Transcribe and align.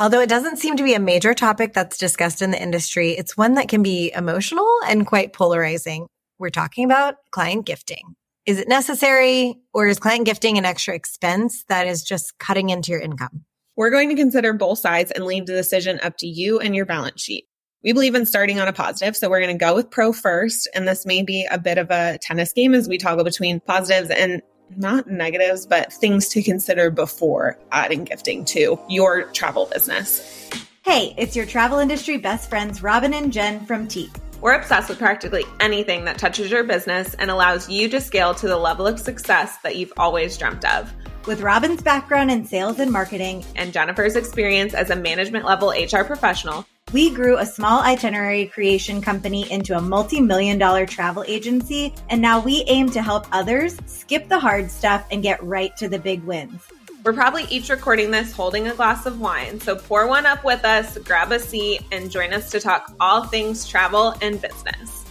Although 0.00 0.20
it 0.20 0.28
doesn't 0.28 0.58
seem 0.58 0.76
to 0.76 0.84
be 0.84 0.94
a 0.94 1.00
major 1.00 1.34
topic 1.34 1.72
that's 1.72 1.98
discussed 1.98 2.40
in 2.40 2.52
the 2.52 2.62
industry, 2.62 3.10
it's 3.18 3.36
one 3.36 3.54
that 3.54 3.66
can 3.66 3.82
be 3.82 4.12
emotional 4.14 4.68
and 4.86 5.04
quite 5.04 5.32
polarizing. 5.32 6.06
We're 6.38 6.50
talking 6.50 6.84
about 6.84 7.16
client 7.32 7.66
gifting. 7.66 8.14
Is 8.46 8.60
it 8.60 8.68
necessary 8.68 9.56
or 9.74 9.88
is 9.88 9.98
client 9.98 10.24
gifting 10.24 10.56
an 10.56 10.64
extra 10.64 10.94
expense 10.94 11.64
that 11.68 11.88
is 11.88 12.04
just 12.04 12.38
cutting 12.38 12.70
into 12.70 12.92
your 12.92 13.00
income? 13.00 13.44
We're 13.74 13.90
going 13.90 14.08
to 14.10 14.14
consider 14.14 14.52
both 14.52 14.78
sides 14.78 15.10
and 15.10 15.24
leave 15.24 15.46
the 15.46 15.52
decision 15.54 15.98
up 16.00 16.16
to 16.18 16.28
you 16.28 16.60
and 16.60 16.76
your 16.76 16.86
balance 16.86 17.20
sheet. 17.20 17.46
We 17.82 17.92
believe 17.92 18.14
in 18.14 18.24
starting 18.24 18.60
on 18.60 18.68
a 18.68 18.72
positive, 18.72 19.16
so 19.16 19.28
we're 19.28 19.40
going 19.40 19.58
to 19.58 19.64
go 19.64 19.74
with 19.74 19.90
pro 19.90 20.12
first. 20.12 20.68
And 20.76 20.86
this 20.86 21.06
may 21.06 21.24
be 21.24 21.44
a 21.50 21.58
bit 21.58 21.76
of 21.76 21.90
a 21.90 22.18
tennis 22.22 22.52
game 22.52 22.72
as 22.72 22.88
we 22.88 22.98
toggle 22.98 23.24
between 23.24 23.58
positives 23.58 24.10
and 24.10 24.42
not 24.76 25.06
negatives, 25.06 25.66
but 25.66 25.92
things 25.92 26.28
to 26.28 26.42
consider 26.42 26.90
before 26.90 27.58
adding 27.72 28.04
gifting 28.04 28.44
to 28.46 28.78
your 28.88 29.24
travel 29.32 29.66
business. 29.72 30.50
Hey, 30.84 31.14
it's 31.18 31.36
your 31.36 31.46
travel 31.46 31.78
industry 31.78 32.16
best 32.16 32.48
friends, 32.48 32.82
Robin 32.82 33.12
and 33.12 33.32
Jen 33.32 33.64
from 33.66 33.88
Tique. 33.88 34.14
We're 34.40 34.54
obsessed 34.54 34.88
with 34.88 34.98
practically 34.98 35.44
anything 35.58 36.04
that 36.04 36.16
touches 36.16 36.50
your 36.50 36.64
business 36.64 37.14
and 37.14 37.30
allows 37.30 37.68
you 37.68 37.88
to 37.88 38.00
scale 38.00 38.34
to 38.34 38.46
the 38.46 38.56
level 38.56 38.86
of 38.86 39.00
success 39.00 39.58
that 39.64 39.76
you've 39.76 39.92
always 39.96 40.38
dreamt 40.38 40.64
of. 40.64 40.92
With 41.26 41.40
Robin's 41.40 41.82
background 41.82 42.30
in 42.30 42.46
sales 42.46 42.78
and 42.78 42.90
marketing 42.90 43.44
and 43.56 43.72
Jennifer's 43.72 44.16
experience 44.16 44.74
as 44.74 44.90
a 44.90 44.96
management 44.96 45.44
level 45.44 45.70
HR 45.70 46.04
professional, 46.04 46.64
we 46.92 47.10
grew 47.10 47.36
a 47.36 47.44
small 47.44 47.82
itinerary 47.82 48.46
creation 48.46 49.02
company 49.02 49.50
into 49.50 49.76
a 49.76 49.80
multi 49.80 50.20
million 50.20 50.58
dollar 50.58 50.86
travel 50.86 51.24
agency, 51.26 51.94
and 52.08 52.22
now 52.22 52.40
we 52.40 52.64
aim 52.66 52.90
to 52.90 53.02
help 53.02 53.26
others 53.30 53.76
skip 53.86 54.28
the 54.28 54.38
hard 54.38 54.70
stuff 54.70 55.06
and 55.10 55.22
get 55.22 55.42
right 55.42 55.76
to 55.76 55.88
the 55.88 55.98
big 55.98 56.22
wins. 56.24 56.62
We're 57.04 57.12
probably 57.12 57.44
each 57.44 57.68
recording 57.68 58.10
this 58.10 58.32
holding 58.32 58.68
a 58.68 58.74
glass 58.74 59.04
of 59.06 59.20
wine, 59.20 59.60
so 59.60 59.76
pour 59.76 60.08
one 60.08 60.24
up 60.24 60.44
with 60.44 60.64
us, 60.64 60.96
grab 60.98 61.30
a 61.30 61.38
seat, 61.38 61.82
and 61.92 62.10
join 62.10 62.32
us 62.32 62.50
to 62.50 62.60
talk 62.60 62.94
all 63.00 63.24
things 63.24 63.66
travel 63.66 64.14
and 64.22 64.40
business. 64.40 65.04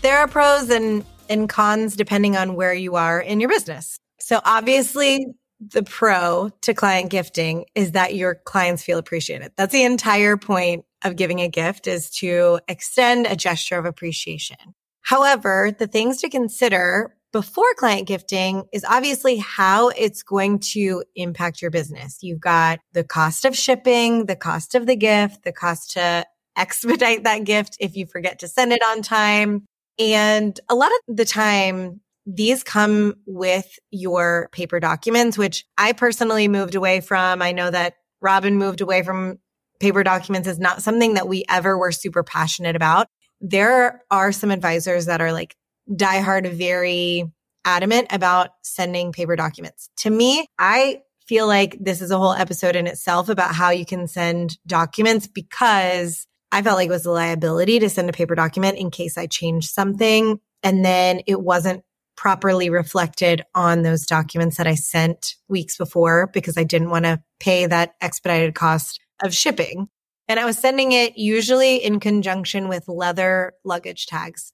There 0.00 0.18
are 0.18 0.26
pros 0.26 0.70
and, 0.70 1.04
and 1.28 1.48
cons 1.48 1.96
depending 1.96 2.36
on 2.36 2.54
where 2.54 2.74
you 2.74 2.96
are 2.96 3.20
in 3.20 3.40
your 3.40 3.48
business. 3.48 3.98
So 4.18 4.40
obviously, 4.44 5.26
the 5.70 5.82
pro 5.82 6.50
to 6.62 6.74
client 6.74 7.10
gifting 7.10 7.66
is 7.74 7.92
that 7.92 8.14
your 8.14 8.34
clients 8.34 8.82
feel 8.82 8.98
appreciated. 8.98 9.52
That's 9.56 9.72
the 9.72 9.84
entire 9.84 10.36
point 10.36 10.84
of 11.04 11.16
giving 11.16 11.40
a 11.40 11.48
gift 11.48 11.86
is 11.86 12.10
to 12.10 12.60
extend 12.68 13.26
a 13.26 13.36
gesture 13.36 13.78
of 13.78 13.84
appreciation. 13.84 14.56
However, 15.02 15.70
the 15.76 15.86
things 15.86 16.18
to 16.18 16.30
consider 16.30 17.14
before 17.32 17.74
client 17.76 18.06
gifting 18.06 18.64
is 18.72 18.84
obviously 18.84 19.38
how 19.38 19.88
it's 19.88 20.22
going 20.22 20.58
to 20.58 21.02
impact 21.16 21.62
your 21.62 21.70
business. 21.70 22.18
You've 22.20 22.40
got 22.40 22.80
the 22.92 23.04
cost 23.04 23.44
of 23.44 23.56
shipping, 23.56 24.26
the 24.26 24.36
cost 24.36 24.74
of 24.74 24.86
the 24.86 24.96
gift, 24.96 25.44
the 25.44 25.52
cost 25.52 25.92
to 25.92 26.26
expedite 26.56 27.24
that 27.24 27.44
gift 27.44 27.76
if 27.80 27.96
you 27.96 28.06
forget 28.06 28.40
to 28.40 28.48
send 28.48 28.72
it 28.72 28.82
on 28.82 29.02
time. 29.02 29.64
And 29.98 30.58
a 30.68 30.74
lot 30.74 30.90
of 31.08 31.16
the 31.16 31.24
time, 31.24 32.00
these 32.26 32.62
come 32.62 33.14
with 33.26 33.78
your 33.90 34.48
paper 34.52 34.80
documents, 34.80 35.36
which 35.36 35.64
I 35.76 35.92
personally 35.92 36.48
moved 36.48 36.74
away 36.74 37.00
from. 37.00 37.42
I 37.42 37.52
know 37.52 37.70
that 37.70 37.94
Robin 38.20 38.56
moved 38.56 38.80
away 38.80 39.02
from 39.02 39.38
paper 39.80 40.04
documents 40.04 40.46
is 40.46 40.58
not 40.58 40.82
something 40.82 41.14
that 41.14 41.28
we 41.28 41.44
ever 41.48 41.76
were 41.76 41.92
super 41.92 42.22
passionate 42.22 42.76
about. 42.76 43.08
There 43.40 44.02
are 44.10 44.30
some 44.30 44.52
advisors 44.52 45.06
that 45.06 45.20
are 45.20 45.32
like 45.32 45.56
diehard, 45.90 46.52
very 46.52 47.24
adamant 47.64 48.08
about 48.10 48.50
sending 48.62 49.12
paper 49.12 49.34
documents. 49.34 49.88
To 49.98 50.10
me, 50.10 50.46
I 50.58 51.00
feel 51.26 51.46
like 51.46 51.76
this 51.80 52.00
is 52.00 52.10
a 52.10 52.18
whole 52.18 52.32
episode 52.32 52.76
in 52.76 52.86
itself 52.86 53.28
about 53.28 53.54
how 53.54 53.70
you 53.70 53.84
can 53.84 54.06
send 54.06 54.58
documents 54.66 55.26
because 55.26 56.26
I 56.52 56.62
felt 56.62 56.76
like 56.76 56.88
it 56.88 56.92
was 56.92 57.06
a 57.06 57.10
liability 57.10 57.78
to 57.80 57.88
send 57.88 58.08
a 58.08 58.12
paper 58.12 58.34
document 58.34 58.78
in 58.78 58.90
case 58.90 59.16
I 59.16 59.26
changed 59.26 59.70
something 59.70 60.38
and 60.62 60.84
then 60.84 61.22
it 61.26 61.40
wasn't 61.40 61.82
properly 62.22 62.70
reflected 62.70 63.42
on 63.52 63.82
those 63.82 64.06
documents 64.06 64.56
that 64.56 64.66
I 64.68 64.76
sent 64.76 65.34
weeks 65.48 65.76
before 65.76 66.30
because 66.32 66.56
I 66.56 66.62
didn't 66.62 66.90
want 66.90 67.04
to 67.04 67.20
pay 67.40 67.66
that 67.66 67.94
expedited 68.00 68.54
cost 68.54 69.00
of 69.24 69.34
shipping. 69.34 69.88
And 70.28 70.38
I 70.38 70.44
was 70.44 70.56
sending 70.56 70.92
it 70.92 71.18
usually 71.18 71.78
in 71.78 71.98
conjunction 71.98 72.68
with 72.68 72.86
leather 72.86 73.54
luggage 73.64 74.06
tags, 74.06 74.52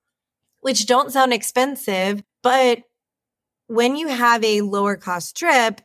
which 0.61 0.87
don't 0.87 1.13
sound 1.13 1.35
expensive, 1.35 2.23
but 2.43 2.85
when 3.67 3.97
you 3.97 4.09
have 4.09 4.43
a 4.43 4.63
lower 4.63 4.97
cost 4.97 5.37
trip, 5.37 5.83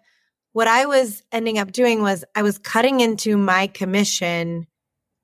what 0.53 0.69
I 0.69 0.85
was 0.85 1.21
ending 1.33 1.59
up 1.59 1.73
doing 1.73 2.01
was 2.01 2.23
I 2.33 2.43
was 2.43 2.59
cutting 2.59 3.01
into 3.01 3.35
my 3.35 3.67
commission 3.67 4.67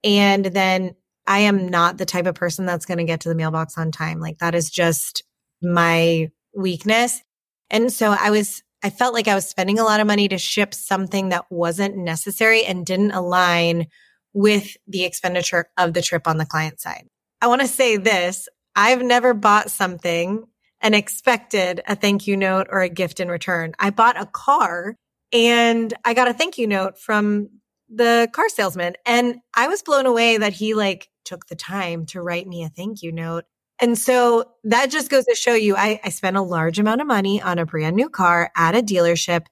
and 0.04 0.44
then 0.44 0.96
I 1.26 1.40
am 1.40 1.70
not 1.70 1.98
the 1.98 2.06
type 2.06 2.26
of 2.26 2.36
person 2.36 2.66
that's 2.66 2.86
going 2.86 2.98
to 2.98 3.06
get 3.06 3.22
to 3.22 3.30
the 3.30 3.36
mailbox 3.36 3.78
on 3.78 3.94
time. 3.94 4.20
Like 4.20 4.40
that 4.40 4.56
is 4.56 4.70
just 4.70 5.24
my 5.62 6.30
weakness. 6.56 7.22
And 7.70 7.92
so 7.92 8.16
I 8.18 8.32
was, 8.32 8.64
I 8.84 8.90
felt 8.90 9.14
like 9.14 9.28
I 9.28 9.36
was 9.36 9.48
spending 9.48 9.80
a 9.80 9.84
lot 9.84 10.00
of 10.00 10.08
money 10.08 10.28
to 10.30 10.38
ship 10.38 10.74
something 10.74 11.30
that 11.30 11.46
wasn't 11.50 11.98
necessary 11.98 12.66
and 12.66 12.86
didn't 12.86 13.12
align 13.12 13.88
with 14.34 14.78
the 14.88 15.04
expenditure 15.04 15.70
of 15.78 15.94
the 15.94 16.02
trip 16.02 16.28
on 16.28 16.38
the 16.38 16.46
client 16.46 16.80
side. 16.80 17.06
I 17.42 17.48
want 17.48 17.62
to 17.62 17.68
say 17.68 17.98
this. 17.98 18.48
I've 18.76 19.02
never 19.02 19.34
bought 19.34 19.72
something 19.72 20.46
and 20.82 20.96
expected 20.96 21.82
a 21.88 21.96
thank 21.96 22.28
you 22.28 22.38
note 22.38 22.68
or 22.70 22.82
a 22.82 22.90
gift 22.90 23.20
in 23.20 23.30
return. 23.30 23.74
I 23.80 23.90
bought 23.90 24.22
a 24.22 24.26
car 24.26 24.96
and 25.34 25.94
I 26.06 26.14
got 26.14 26.28
a 26.28 26.34
thank 26.34 26.58
you 26.58 26.68
note 26.68 26.98
from 26.98 27.50
the 27.90 28.30
car 28.32 28.50
salesman 28.50 28.94
and 29.06 29.38
I 29.56 29.68
was 29.68 29.82
blown 29.82 30.06
away 30.06 30.38
that 30.38 30.54
he 30.54 30.76
like 30.76 31.10
took 31.26 31.48
the 31.48 31.56
time 31.56 32.06
to 32.08 32.22
write 32.22 32.48
me 32.48 32.64
a 32.64 32.70
thank 32.70 33.02
you 33.02 33.12
note 33.12 33.46
and 33.80 33.98
so 33.98 34.46
that 34.64 34.90
just 34.92 35.10
goes 35.10 35.26
to 35.26 35.36
show 35.36 35.54
you, 35.54 35.76
I, 35.76 36.00
I 36.04 36.10
spent 36.10 36.38
a 36.38 36.42
large 36.42 36.80
amount 36.80 37.02
of 37.02 37.08
money 37.08 37.42
on 37.42 37.60
a 37.60 37.66
brand 37.66 37.96
new 37.96 38.10
car 38.10 38.52
at 38.56 38.76
a 38.76 38.82
dealership 38.82 39.46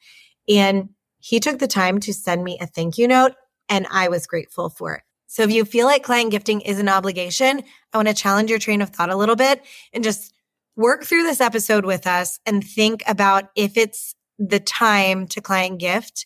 and 0.49 0.89
he 1.19 1.39
took 1.39 1.59
the 1.59 1.67
time 1.67 1.99
to 2.01 2.13
send 2.13 2.43
me 2.43 2.57
a 2.59 2.67
thank 2.67 2.97
you 2.97 3.07
note 3.07 3.33
and 3.69 3.87
I 3.89 4.07
was 4.09 4.27
grateful 4.27 4.69
for 4.69 4.95
it. 4.95 5.03
So 5.27 5.43
if 5.43 5.51
you 5.51 5.65
feel 5.65 5.85
like 5.87 6.03
client 6.03 6.31
gifting 6.31 6.61
is 6.61 6.79
an 6.79 6.89
obligation, 6.89 7.63
I 7.93 7.97
want 7.97 8.07
to 8.07 8.13
challenge 8.13 8.49
your 8.49 8.59
train 8.59 8.81
of 8.81 8.89
thought 8.89 9.09
a 9.09 9.15
little 9.15 9.35
bit 9.35 9.63
and 9.93 10.03
just 10.03 10.33
work 10.75 11.03
through 11.03 11.23
this 11.23 11.41
episode 11.41 11.85
with 11.85 12.07
us 12.07 12.39
and 12.45 12.63
think 12.63 13.03
about 13.07 13.49
if 13.55 13.77
it's 13.77 14.15
the 14.39 14.59
time 14.59 15.27
to 15.27 15.41
client 15.41 15.79
gift 15.79 16.25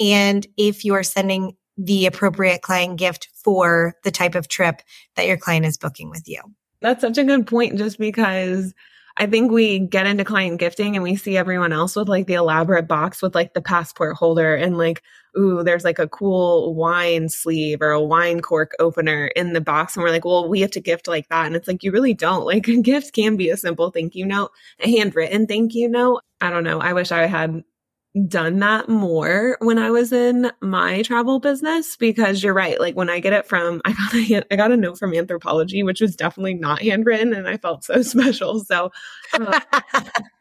and 0.00 0.46
if 0.56 0.84
you're 0.84 1.02
sending 1.02 1.56
the 1.76 2.06
appropriate 2.06 2.62
client 2.62 2.98
gift 2.98 3.28
for 3.44 3.94
the 4.04 4.10
type 4.10 4.34
of 4.34 4.48
trip 4.48 4.82
that 5.16 5.26
your 5.26 5.36
client 5.36 5.66
is 5.66 5.78
booking 5.78 6.10
with 6.10 6.26
you. 6.26 6.40
That's 6.80 7.02
such 7.02 7.18
a 7.18 7.24
good 7.24 7.46
point, 7.46 7.76
just 7.78 7.98
because 7.98 8.74
I 9.16 9.26
think 9.26 9.52
we 9.52 9.80
get 9.80 10.06
into 10.06 10.24
client 10.24 10.58
gifting 10.58 10.96
and 10.96 11.02
we 11.02 11.16
see 11.16 11.36
everyone 11.36 11.72
else 11.72 11.94
with 11.94 12.08
like 12.08 12.26
the 12.26 12.34
elaborate 12.34 12.88
box 12.88 13.20
with 13.20 13.34
like 13.34 13.52
the 13.52 13.60
passport 13.60 14.16
holder 14.16 14.54
and 14.54 14.78
like, 14.78 15.02
ooh, 15.36 15.62
there's 15.62 15.84
like 15.84 15.98
a 15.98 16.08
cool 16.08 16.74
wine 16.74 17.28
sleeve 17.28 17.82
or 17.82 17.90
a 17.90 18.02
wine 18.02 18.40
cork 18.40 18.72
opener 18.78 19.26
in 19.36 19.52
the 19.52 19.60
box. 19.60 19.94
And 19.94 20.02
we're 20.02 20.10
like, 20.10 20.24
well, 20.24 20.48
we 20.48 20.60
have 20.60 20.70
to 20.72 20.80
gift 20.80 21.06
like 21.06 21.28
that. 21.28 21.46
And 21.46 21.54
it's 21.54 21.68
like, 21.68 21.82
you 21.82 21.92
really 21.92 22.14
don't. 22.14 22.46
Like 22.46 22.66
a 22.68 22.80
gift 22.80 23.12
can 23.12 23.36
be 23.36 23.50
a 23.50 23.56
simple 23.56 23.90
thank 23.90 24.14
you 24.14 24.24
note, 24.24 24.52
a 24.78 24.90
handwritten 24.90 25.46
thank 25.46 25.74
you 25.74 25.88
note. 25.88 26.22
I 26.40 26.50
don't 26.50 26.64
know. 26.64 26.80
I 26.80 26.94
wish 26.94 27.12
I 27.12 27.26
had 27.26 27.62
done 28.26 28.58
that 28.58 28.88
more 28.88 29.56
when 29.60 29.78
I 29.78 29.90
was 29.90 30.12
in 30.12 30.50
my 30.60 31.02
travel 31.02 31.38
business 31.38 31.96
because 31.96 32.42
you're 32.42 32.54
right. 32.54 32.80
Like 32.80 32.96
when 32.96 33.08
I 33.08 33.20
get 33.20 33.32
it 33.32 33.46
from, 33.46 33.80
I 33.84 33.92
got 33.92 34.14
a, 34.14 34.52
I 34.52 34.56
got 34.56 34.72
a 34.72 34.76
note 34.76 34.98
from 34.98 35.12
Anthropologie, 35.12 35.84
which 35.84 36.00
was 36.00 36.16
definitely 36.16 36.54
not 36.54 36.82
handwritten 36.82 37.32
and 37.32 37.48
I 37.48 37.56
felt 37.56 37.84
so 37.84 38.02
special. 38.02 38.60
So, 38.60 38.90
uh, 39.34 39.60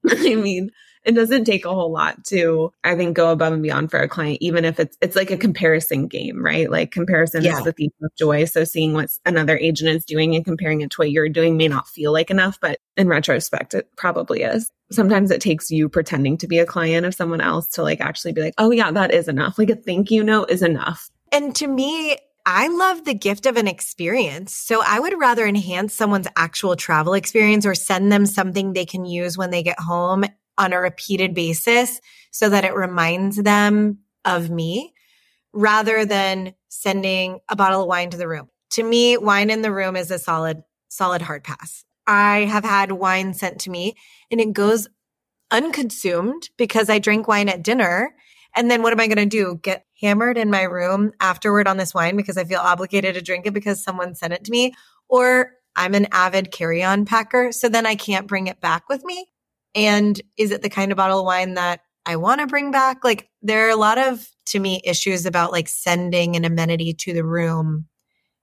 I 0.09 0.35
mean, 0.35 0.71
it 1.05 1.13
doesn't 1.13 1.45
take 1.45 1.65
a 1.65 1.73
whole 1.73 1.91
lot 1.91 2.23
to 2.25 2.71
i 2.83 2.95
think 2.95 3.15
go 3.15 3.31
above 3.31 3.53
and 3.53 3.63
beyond 3.63 3.89
for 3.89 3.99
a 3.99 4.07
client 4.07 4.37
even 4.41 4.65
if 4.65 4.79
it's 4.79 4.97
it's 5.01 5.15
like 5.15 5.31
a 5.31 5.37
comparison 5.37 6.07
game 6.07 6.39
right? 6.49 6.69
Like 6.69 6.91
comparison 6.91 7.43
yeah. 7.43 7.57
is 7.57 7.63
the 7.63 7.71
thief 7.71 7.91
of 8.01 8.11
joy. 8.17 8.45
So 8.45 8.63
seeing 8.63 8.93
what 8.93 9.09
another 9.25 9.57
agent 9.57 9.89
is 9.89 10.05
doing 10.05 10.35
and 10.35 10.45
comparing 10.45 10.81
it 10.81 10.91
to 10.91 10.97
what 10.97 11.11
you're 11.11 11.29
doing 11.29 11.57
may 11.57 11.67
not 11.67 11.87
feel 11.87 12.11
like 12.11 12.31
enough 12.31 12.59
but 12.59 12.79
in 12.97 13.07
retrospect 13.07 13.73
it 13.73 13.89
probably 13.95 14.43
is. 14.43 14.71
Sometimes 14.91 15.31
it 15.31 15.41
takes 15.41 15.69
you 15.69 15.87
pretending 15.87 16.37
to 16.37 16.47
be 16.47 16.59
a 16.59 16.65
client 16.65 17.05
of 17.05 17.13
someone 17.13 17.41
else 17.41 17.67
to 17.69 17.83
like 17.83 18.01
actually 18.01 18.33
be 18.33 18.41
like 18.41 18.55
oh 18.57 18.71
yeah 18.71 18.91
that 18.91 19.13
is 19.13 19.27
enough. 19.27 19.57
Like 19.57 19.69
a 19.69 19.75
thank 19.75 20.11
you 20.11 20.23
note 20.23 20.49
is 20.49 20.61
enough. 20.61 21.09
And 21.31 21.55
to 21.57 21.67
me 21.67 22.17
I 22.45 22.67
love 22.67 23.05
the 23.05 23.13
gift 23.13 23.45
of 23.45 23.57
an 23.57 23.67
experience. 23.67 24.55
So 24.55 24.81
I 24.83 24.99
would 24.99 25.19
rather 25.19 25.45
enhance 25.45 25.93
someone's 25.93 26.27
actual 26.35 26.75
travel 26.75 27.13
experience 27.13 27.65
or 27.65 27.75
send 27.75 28.11
them 28.11 28.25
something 28.25 28.73
they 28.73 28.85
can 28.85 29.05
use 29.05 29.37
when 29.37 29.51
they 29.51 29.61
get 29.61 29.79
home 29.79 30.25
on 30.59 30.73
a 30.73 30.79
repeated 30.79 31.33
basis 31.33 31.99
so 32.29 32.49
that 32.49 32.65
it 32.65 32.75
reminds 32.75 33.37
them 33.37 33.99
of 34.25 34.51
me 34.51 34.93
rather 35.53 36.05
than 36.05 36.53
sending 36.67 37.39
a 37.49 37.55
bottle 37.55 37.81
of 37.81 37.87
wine 37.87 38.11
to 38.11 38.17
the 38.17 38.27
room. 38.27 38.49
To 38.71 38.83
me, 38.83 39.17
wine 39.17 39.49
in 39.49 39.63
the 39.63 39.71
room 39.71 39.95
is 39.95 40.11
a 40.11 40.19
solid, 40.19 40.61
solid 40.89 41.23
hard 41.23 41.43
pass. 41.43 41.83
I 42.05 42.45
have 42.45 42.63
had 42.63 42.91
wine 42.91 43.33
sent 43.33 43.61
to 43.61 43.71
me 43.71 43.95
and 44.29 44.39
it 44.39 44.53
goes 44.53 44.87
unconsumed 45.49 46.49
because 46.57 46.89
I 46.89 46.99
drink 46.99 47.27
wine 47.27 47.49
at 47.49 47.63
dinner 47.63 48.13
And 48.55 48.69
then 48.69 48.81
what 48.81 48.93
am 48.93 48.99
I 48.99 49.07
going 49.07 49.17
to 49.17 49.25
do? 49.25 49.59
Get 49.61 49.85
hammered 50.01 50.37
in 50.37 50.49
my 50.49 50.63
room 50.63 51.11
afterward 51.19 51.67
on 51.67 51.77
this 51.77 51.93
wine 51.93 52.15
because 52.17 52.37
I 52.37 52.43
feel 52.43 52.59
obligated 52.59 53.15
to 53.15 53.21
drink 53.21 53.45
it 53.45 53.53
because 53.53 53.83
someone 53.83 54.15
sent 54.15 54.33
it 54.33 54.43
to 54.45 54.51
me? 54.51 54.73
Or 55.07 55.53
I'm 55.75 55.95
an 55.95 56.07
avid 56.11 56.51
carry 56.51 56.83
on 56.83 57.05
packer. 57.05 57.51
So 57.51 57.69
then 57.69 57.85
I 57.85 57.95
can't 57.95 58.27
bring 58.27 58.47
it 58.47 58.59
back 58.59 58.89
with 58.89 59.03
me. 59.03 59.27
And 59.75 60.19
is 60.37 60.51
it 60.51 60.61
the 60.61 60.69
kind 60.69 60.91
of 60.91 60.97
bottle 60.97 61.19
of 61.19 61.25
wine 61.25 61.53
that 61.55 61.81
I 62.05 62.15
want 62.15 62.41
to 62.41 62.47
bring 62.47 62.71
back? 62.71 63.03
Like 63.03 63.29
there 63.41 63.67
are 63.67 63.71
a 63.71 63.75
lot 63.75 63.97
of, 63.97 64.27
to 64.47 64.59
me, 64.59 64.81
issues 64.83 65.25
about 65.25 65.51
like 65.51 65.67
sending 65.67 66.35
an 66.35 66.45
amenity 66.45 66.93
to 66.93 67.13
the 67.13 67.23
room 67.23 67.85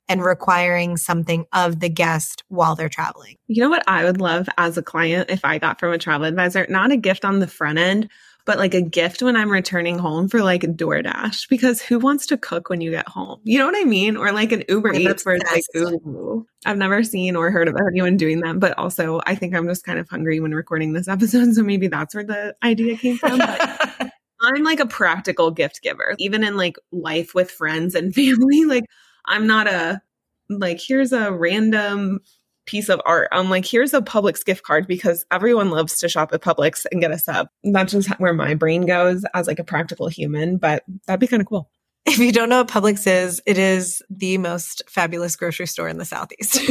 and 0.09 0.25
requiring 0.25 0.97
something 0.97 1.47
of 1.53 1.81
the 1.81 1.89
guest 1.89 2.45
while 2.49 2.77
they're 2.77 2.89
traveling. 2.89 3.35
You 3.49 3.63
know 3.63 3.71
what 3.71 3.83
I 3.89 4.05
would 4.05 4.21
love 4.21 4.49
as 4.57 4.79
a 4.79 4.83
client 4.83 5.31
if 5.31 5.45
I 5.45 5.59
got 5.59 5.81
from 5.81 5.93
a 5.93 5.99
travel 5.99 6.27
advisor? 6.27 6.67
Not 6.69 6.93
a 6.93 6.97
gift 6.97 7.25
on 7.25 7.41
the 7.41 7.49
front 7.49 7.79
end, 7.79 8.09
but 8.47 8.59
like 8.59 8.75
a 8.75 8.81
gift 8.81 9.23
when 9.23 9.37
I'm 9.37 9.51
returning 9.51 9.99
home 9.99 10.29
for 10.29 10.41
like 10.41 10.63
DoorDash 10.63 11.49
because 11.51 11.83
who 11.83 11.99
wants 11.99 12.27
to 12.27 12.39
cook 12.39 12.71
when 12.71 12.81
you 12.81 12.93
get 12.93 13.09
home? 13.09 13.41
You 13.43 13.59
know 13.59 13.67
what 13.67 13.77
I 13.77 13.85
mean? 13.85 14.17
Or 14.17 14.31
like 14.33 14.53
an 14.53 14.63
Uber 14.69 14.95
I'm 14.95 15.01
Eats 15.01 15.27
where 15.27 15.35
it's 15.35 15.51
like, 15.51 15.65
ooh, 15.77 16.47
I've 16.65 16.79
never 16.79 17.03
seen 17.03 17.35
or 17.35 17.51
heard 17.51 17.67
of 17.67 17.75
anyone 17.91 18.17
doing 18.17 18.41
that. 18.41 18.61
But 18.61 18.79
also, 18.79 19.21
I 19.27 19.35
think 19.35 19.55
I'm 19.55 19.67
just 19.67 19.85
kind 19.85 19.99
of 19.99 20.09
hungry 20.09 20.39
when 20.39 20.55
recording 20.55 20.93
this 20.95 21.09
episode. 21.09 21.37
So 21.57 21.63
maybe 21.63 21.89
that's 21.89 22.15
where 22.15 22.25
the 22.25 22.55
idea 22.63 22.97
came 22.97 23.17
from. 23.17 23.39
But 23.39 24.13
I'm 24.41 24.63
like 24.63 24.81
a 24.81 24.87
practical 24.87 25.51
gift 25.51 25.81
giver, 25.83 26.15
even 26.19 26.45
in 26.45 26.57
like 26.57 26.77
life 26.93 27.35
with 27.35 27.51
friends 27.51 27.95
and 27.95 28.15
family. 28.15 28.65
Like, 28.65 28.85
I'm 29.27 29.47
not 29.47 29.67
a, 29.67 30.01
like, 30.49 30.81
here's 30.81 31.13
a 31.13 31.33
random 31.33 32.21
piece 32.67 32.89
of 32.89 33.01
art. 33.05 33.29
I'm 33.33 33.49
like, 33.49 33.65
here's 33.65 33.95
a 33.95 34.01
Publix 34.01 34.45
gift 34.45 34.63
card 34.63 34.87
because 34.87 35.25
everyone 35.31 35.71
loves 35.71 35.99
to 35.99 36.09
shop 36.09 36.33
at 36.33 36.43
Publix 36.43 36.85
and 36.91 37.01
get 37.01 37.11
a 37.11 37.19
sub. 37.19 37.49
That's 37.65 37.93
just 37.93 38.11
where 38.21 38.35
my 38.35 38.55
brain 38.55 38.87
goes 38.87 39.25
as 39.35 39.47
like 39.47 39.59
a 39.59 39.65
practical 39.65 40.09
human, 40.09 40.59
but 40.59 40.85
that'd 41.07 41.21
be 41.21 41.27
kind 41.27 41.41
of 41.41 41.49
cool. 41.49 41.71
if 42.07 42.19
you 42.19 42.33
don't 42.33 42.49
know 42.49 42.59
what 42.59 42.69
Publix 42.69 43.07
is, 43.07 43.41
it 43.47 43.59
is 43.59 44.03
the 44.11 44.39
most 44.39 44.83
fabulous 44.89 45.37
grocery 45.37 45.67
store 45.67 45.89
in 45.89 45.99
the 45.99 46.05
Southeast. 46.05 46.61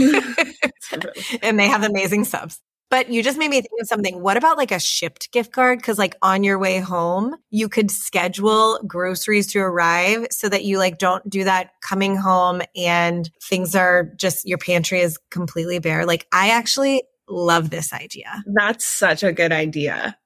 and 1.41 1.59
they 1.59 1.67
have 1.67 1.83
amazing 1.83 2.23
subs. 2.23 2.59
But 2.89 3.09
you 3.09 3.23
just 3.23 3.37
made 3.37 3.49
me 3.49 3.61
think 3.61 3.81
of 3.81 3.87
something. 3.87 4.21
What 4.21 4.37
about 4.37 4.57
like 4.57 4.71
a 4.71 4.79
shipped 4.79 5.31
gift 5.31 5.51
card? 5.51 5.81
Cause 5.81 5.97
like 5.97 6.15
on 6.21 6.43
your 6.43 6.59
way 6.59 6.79
home, 6.79 7.35
you 7.49 7.67
could 7.67 7.89
schedule 7.91 8.79
groceries 8.87 9.51
to 9.53 9.59
arrive 9.59 10.27
so 10.31 10.47
that 10.49 10.65
you 10.65 10.77
like 10.77 10.97
don't 10.97 11.27
do 11.29 11.43
that 11.43 11.71
coming 11.81 12.15
home 12.15 12.61
and 12.75 13.29
things 13.43 13.75
are 13.75 14.11
just 14.17 14.47
your 14.47 14.59
pantry 14.59 15.01
is 15.01 15.17
completely 15.31 15.79
bare. 15.79 16.05
Like 16.05 16.27
I 16.31 16.49
actually 16.51 17.03
love 17.27 17.71
this 17.71 17.91
idea. 17.91 18.43
That's 18.53 18.85
such 18.85 19.23
a 19.23 19.31
good 19.33 19.51
idea. 19.51 20.17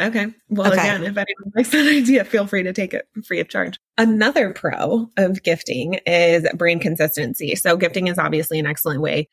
Okay. 0.00 0.26
Well, 0.48 0.72
Okay. 0.72 0.80
again, 0.80 1.02
if 1.02 1.16
anyone 1.16 1.52
likes 1.54 1.70
that 1.70 1.86
idea, 1.96 2.24
feel 2.24 2.46
free 2.46 2.62
to 2.62 2.72
take 2.72 2.94
it 2.94 3.06
free 3.24 3.40
of 3.40 3.48
charge. 3.48 3.78
Another 3.98 4.52
pro 4.52 5.08
of 5.18 5.42
gifting 5.42 5.94
is 6.06 6.46
brand 6.54 6.80
consistency. 6.80 7.54
So, 7.56 7.76
gifting 7.76 8.08
is 8.08 8.18
obviously 8.18 8.58
an 8.58 8.66
excellent 8.66 9.02
way 9.02 9.28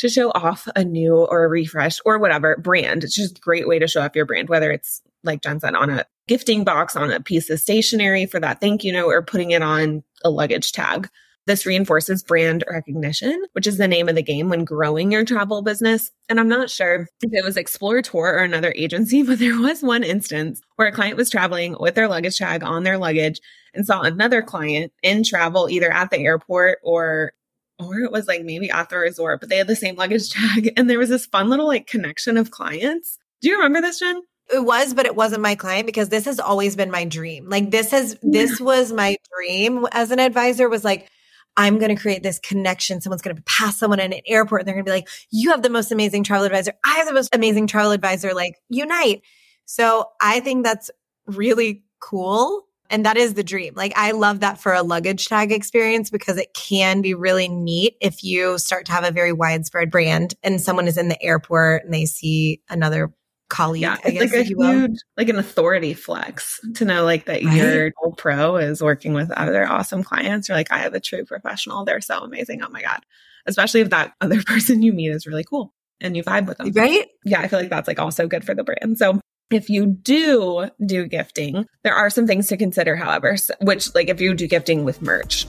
to 0.00 0.08
show 0.08 0.30
off 0.30 0.66
a 0.74 0.82
new 0.82 1.14
or 1.14 1.44
a 1.44 1.48
refresh 1.48 1.98
or 2.06 2.18
whatever 2.18 2.56
brand. 2.56 3.04
It's 3.04 3.14
just 3.14 3.36
a 3.36 3.40
great 3.40 3.68
way 3.68 3.78
to 3.78 3.86
show 3.86 4.00
off 4.00 4.16
your 4.16 4.24
brand, 4.24 4.48
whether 4.48 4.72
it's 4.72 5.02
like 5.22 5.42
Jen 5.42 5.60
said, 5.60 5.74
on 5.74 5.90
a 5.90 6.06
gifting 6.26 6.64
box, 6.64 6.96
on 6.96 7.10
a 7.10 7.20
piece 7.20 7.50
of 7.50 7.60
stationery 7.60 8.24
for 8.24 8.40
that 8.40 8.60
thank 8.60 8.82
you 8.82 8.92
note, 8.92 9.08
or 9.08 9.22
putting 9.22 9.50
it 9.50 9.62
on 9.62 10.02
a 10.24 10.30
luggage 10.30 10.72
tag. 10.72 11.10
This 11.46 11.66
reinforces 11.66 12.22
brand 12.22 12.64
recognition, 12.70 13.42
which 13.52 13.66
is 13.66 13.76
the 13.76 13.88
name 13.88 14.08
of 14.08 14.14
the 14.14 14.22
game 14.22 14.48
when 14.48 14.64
growing 14.64 15.12
your 15.12 15.24
travel 15.24 15.60
business. 15.60 16.10
And 16.30 16.40
I'm 16.40 16.48
not 16.48 16.70
sure 16.70 17.06
if 17.22 17.30
it 17.32 17.44
was 17.44 17.56
Explore 17.58 18.00
Tour 18.00 18.34
or 18.34 18.42
another 18.42 18.72
agency, 18.76 19.22
but 19.26 19.38
there 19.38 19.58
was 19.58 19.82
one 19.82 20.02
instance 20.02 20.62
where 20.76 20.88
a 20.88 20.92
client 20.92 21.18
was 21.18 21.28
traveling 21.28 21.76
with 21.78 21.94
their 21.94 22.08
luggage 22.08 22.38
tag 22.38 22.62
on 22.62 22.84
their 22.84 22.96
luggage 22.96 23.40
and 23.74 23.84
saw 23.84 24.00
another 24.00 24.40
client 24.40 24.92
in 25.02 25.24
travel 25.24 25.68
either 25.68 25.92
at 25.92 26.10
the 26.10 26.18
airport 26.18 26.78
or 26.82 27.32
or 27.80 28.00
it 28.00 28.12
was 28.12 28.28
like 28.28 28.44
maybe 28.44 28.70
at 28.70 28.88
the 28.88 28.96
resort, 28.96 29.40
but 29.40 29.48
they 29.48 29.56
had 29.56 29.66
the 29.66 29.76
same 29.76 29.96
luggage 29.96 30.30
tag. 30.30 30.72
And 30.76 30.88
there 30.88 30.98
was 30.98 31.08
this 31.08 31.26
fun 31.26 31.48
little 31.50 31.66
like 31.66 31.86
connection 31.86 32.36
of 32.36 32.50
clients. 32.50 33.18
Do 33.40 33.48
you 33.48 33.56
remember 33.56 33.80
this, 33.80 33.98
Jen? 33.98 34.22
It 34.52 34.64
was, 34.64 34.94
but 34.94 35.06
it 35.06 35.14
wasn't 35.14 35.42
my 35.42 35.54
client 35.54 35.86
because 35.86 36.08
this 36.08 36.24
has 36.24 36.40
always 36.40 36.74
been 36.74 36.90
my 36.90 37.04
dream. 37.04 37.48
Like 37.48 37.70
this 37.70 37.90
has, 37.92 38.18
this 38.22 38.60
was 38.60 38.92
my 38.92 39.16
dream 39.34 39.86
as 39.92 40.10
an 40.10 40.18
advisor 40.18 40.68
was 40.68 40.84
like, 40.84 41.08
I'm 41.56 41.78
going 41.78 41.94
to 41.94 42.00
create 42.00 42.22
this 42.22 42.38
connection. 42.38 43.00
Someone's 43.00 43.22
going 43.22 43.36
to 43.36 43.42
pass 43.42 43.78
someone 43.78 44.00
in 44.00 44.12
an 44.12 44.20
airport 44.26 44.62
and 44.62 44.68
they're 44.68 44.74
going 44.74 44.84
to 44.84 44.90
be 44.90 44.94
like, 44.94 45.08
you 45.30 45.50
have 45.50 45.62
the 45.62 45.70
most 45.70 45.92
amazing 45.92 46.24
travel 46.24 46.46
advisor. 46.46 46.72
I 46.84 46.94
have 46.94 47.06
the 47.06 47.14
most 47.14 47.34
amazing 47.34 47.66
travel 47.66 47.92
advisor. 47.92 48.34
Like 48.34 48.56
unite. 48.68 49.22
So 49.66 50.06
I 50.20 50.40
think 50.40 50.64
that's 50.64 50.90
really 51.26 51.84
cool. 52.00 52.66
And 52.90 53.06
that 53.06 53.16
is 53.16 53.34
the 53.34 53.44
dream. 53.44 53.74
Like 53.76 53.92
I 53.96 54.10
love 54.10 54.40
that 54.40 54.60
for 54.60 54.74
a 54.74 54.82
luggage 54.82 55.26
tag 55.26 55.52
experience 55.52 56.10
because 56.10 56.36
it 56.36 56.52
can 56.54 57.00
be 57.00 57.14
really 57.14 57.48
neat 57.48 57.94
if 58.00 58.22
you 58.24 58.58
start 58.58 58.86
to 58.86 58.92
have 58.92 59.04
a 59.04 59.12
very 59.12 59.32
widespread 59.32 59.90
brand 59.90 60.34
and 60.42 60.60
someone 60.60 60.88
is 60.88 60.98
in 60.98 61.08
the 61.08 61.22
airport 61.22 61.84
and 61.84 61.94
they 61.94 62.04
see 62.04 62.60
another 62.68 63.12
colleague. 63.48 63.82
Yeah, 63.82 63.94
I 64.04 64.08
it's 64.08 64.12
guess 64.12 64.22
like 64.30 64.32
a 64.32 64.40
if 64.40 64.50
you 64.50 64.56
will. 64.58 64.70
huge, 64.72 64.98
like 65.16 65.28
an 65.28 65.36
authority 65.38 65.94
flex 65.94 66.60
to 66.76 66.84
know 66.84 67.04
like 67.04 67.26
that 67.26 67.42
Right? 67.44 67.54
your 67.54 67.92
old 68.02 68.16
pro 68.16 68.56
is 68.56 68.82
working 68.82 69.12
with 69.12 69.30
other 69.30 69.66
awesome 69.66 70.02
clients. 70.02 70.48
You're 70.48 70.56
like, 70.58 70.72
I 70.72 70.78
have 70.78 70.94
a 70.94 71.00
true 71.00 71.24
professional. 71.24 71.84
They're 71.84 72.00
so 72.00 72.18
amazing. 72.20 72.62
Oh 72.62 72.68
my 72.70 72.82
God. 72.82 73.00
Especially 73.46 73.80
if 73.80 73.90
that 73.90 74.14
other 74.20 74.42
person 74.46 74.82
you 74.82 74.92
meet 74.92 75.10
is 75.10 75.26
really 75.26 75.44
cool 75.44 75.74
and 76.00 76.16
you 76.16 76.24
vibe 76.24 76.46
with 76.46 76.58
them. 76.58 76.72
Right? 76.72 77.06
Yeah, 77.24 77.40
I 77.40 77.48
feel 77.48 77.58
like 77.60 77.70
that's 77.70 77.88
like 77.88 77.98
also 77.98 78.26
good 78.26 78.44
for 78.44 78.54
the 78.54 78.64
brand. 78.64 78.98
So 78.98 79.20
if 79.50 79.68
you 79.68 79.86
do 79.86 80.68
do 80.84 81.06
gifting, 81.06 81.66
there 81.82 81.94
are 81.94 82.10
some 82.10 82.26
things 82.26 82.48
to 82.48 82.56
consider, 82.56 82.96
however, 82.96 83.36
which 83.60 83.94
like 83.94 84.08
if 84.08 84.20
you 84.20 84.34
do 84.34 84.46
gifting 84.46 84.84
with 84.84 85.02
merch, 85.02 85.46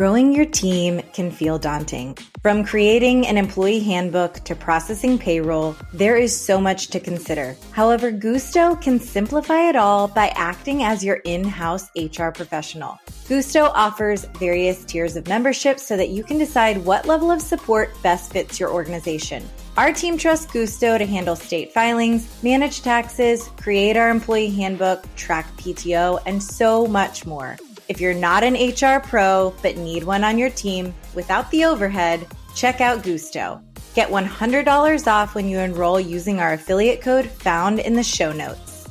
Growing 0.00 0.34
your 0.34 0.46
team 0.46 1.02
can 1.12 1.30
feel 1.30 1.58
daunting. 1.58 2.16
From 2.40 2.64
creating 2.64 3.26
an 3.26 3.36
employee 3.36 3.80
handbook 3.80 4.32
to 4.44 4.54
processing 4.54 5.18
payroll, 5.18 5.76
there 5.92 6.16
is 6.16 6.34
so 6.34 6.58
much 6.58 6.86
to 6.86 7.00
consider. 7.00 7.54
However, 7.72 8.10
Gusto 8.10 8.76
can 8.76 8.98
simplify 8.98 9.68
it 9.68 9.76
all 9.76 10.08
by 10.08 10.28
acting 10.28 10.82
as 10.84 11.04
your 11.04 11.16
in 11.26 11.44
house 11.44 11.90
HR 11.94 12.30
professional. 12.30 12.98
Gusto 13.28 13.64
offers 13.74 14.24
various 14.38 14.86
tiers 14.86 15.16
of 15.16 15.28
membership 15.28 15.78
so 15.78 15.98
that 15.98 16.08
you 16.08 16.24
can 16.24 16.38
decide 16.38 16.82
what 16.82 17.04
level 17.04 17.30
of 17.30 17.42
support 17.42 17.90
best 18.02 18.32
fits 18.32 18.58
your 18.58 18.70
organization. 18.70 19.46
Our 19.76 19.92
team 19.92 20.16
trusts 20.16 20.50
Gusto 20.50 20.96
to 20.96 21.04
handle 21.04 21.36
state 21.36 21.74
filings, 21.74 22.42
manage 22.42 22.80
taxes, 22.80 23.50
create 23.58 23.98
our 23.98 24.08
employee 24.08 24.48
handbook, 24.48 25.04
track 25.16 25.46
PTO, 25.58 26.22
and 26.24 26.42
so 26.42 26.86
much 26.86 27.26
more. 27.26 27.58
If 27.90 28.00
you're 28.00 28.14
not 28.14 28.44
an 28.44 28.54
HR 28.54 29.00
pro 29.00 29.52
but 29.62 29.76
need 29.76 30.04
one 30.04 30.22
on 30.22 30.38
your 30.38 30.50
team 30.50 30.94
without 31.12 31.50
the 31.50 31.64
overhead, 31.64 32.24
check 32.54 32.80
out 32.80 33.02
Gusto. 33.02 33.60
Get 33.96 34.10
$100 34.10 35.06
off 35.08 35.34
when 35.34 35.48
you 35.48 35.58
enroll 35.58 35.98
using 35.98 36.38
our 36.38 36.52
affiliate 36.52 37.00
code 37.00 37.26
found 37.26 37.80
in 37.80 37.94
the 37.94 38.04
show 38.04 38.30
notes. 38.30 38.86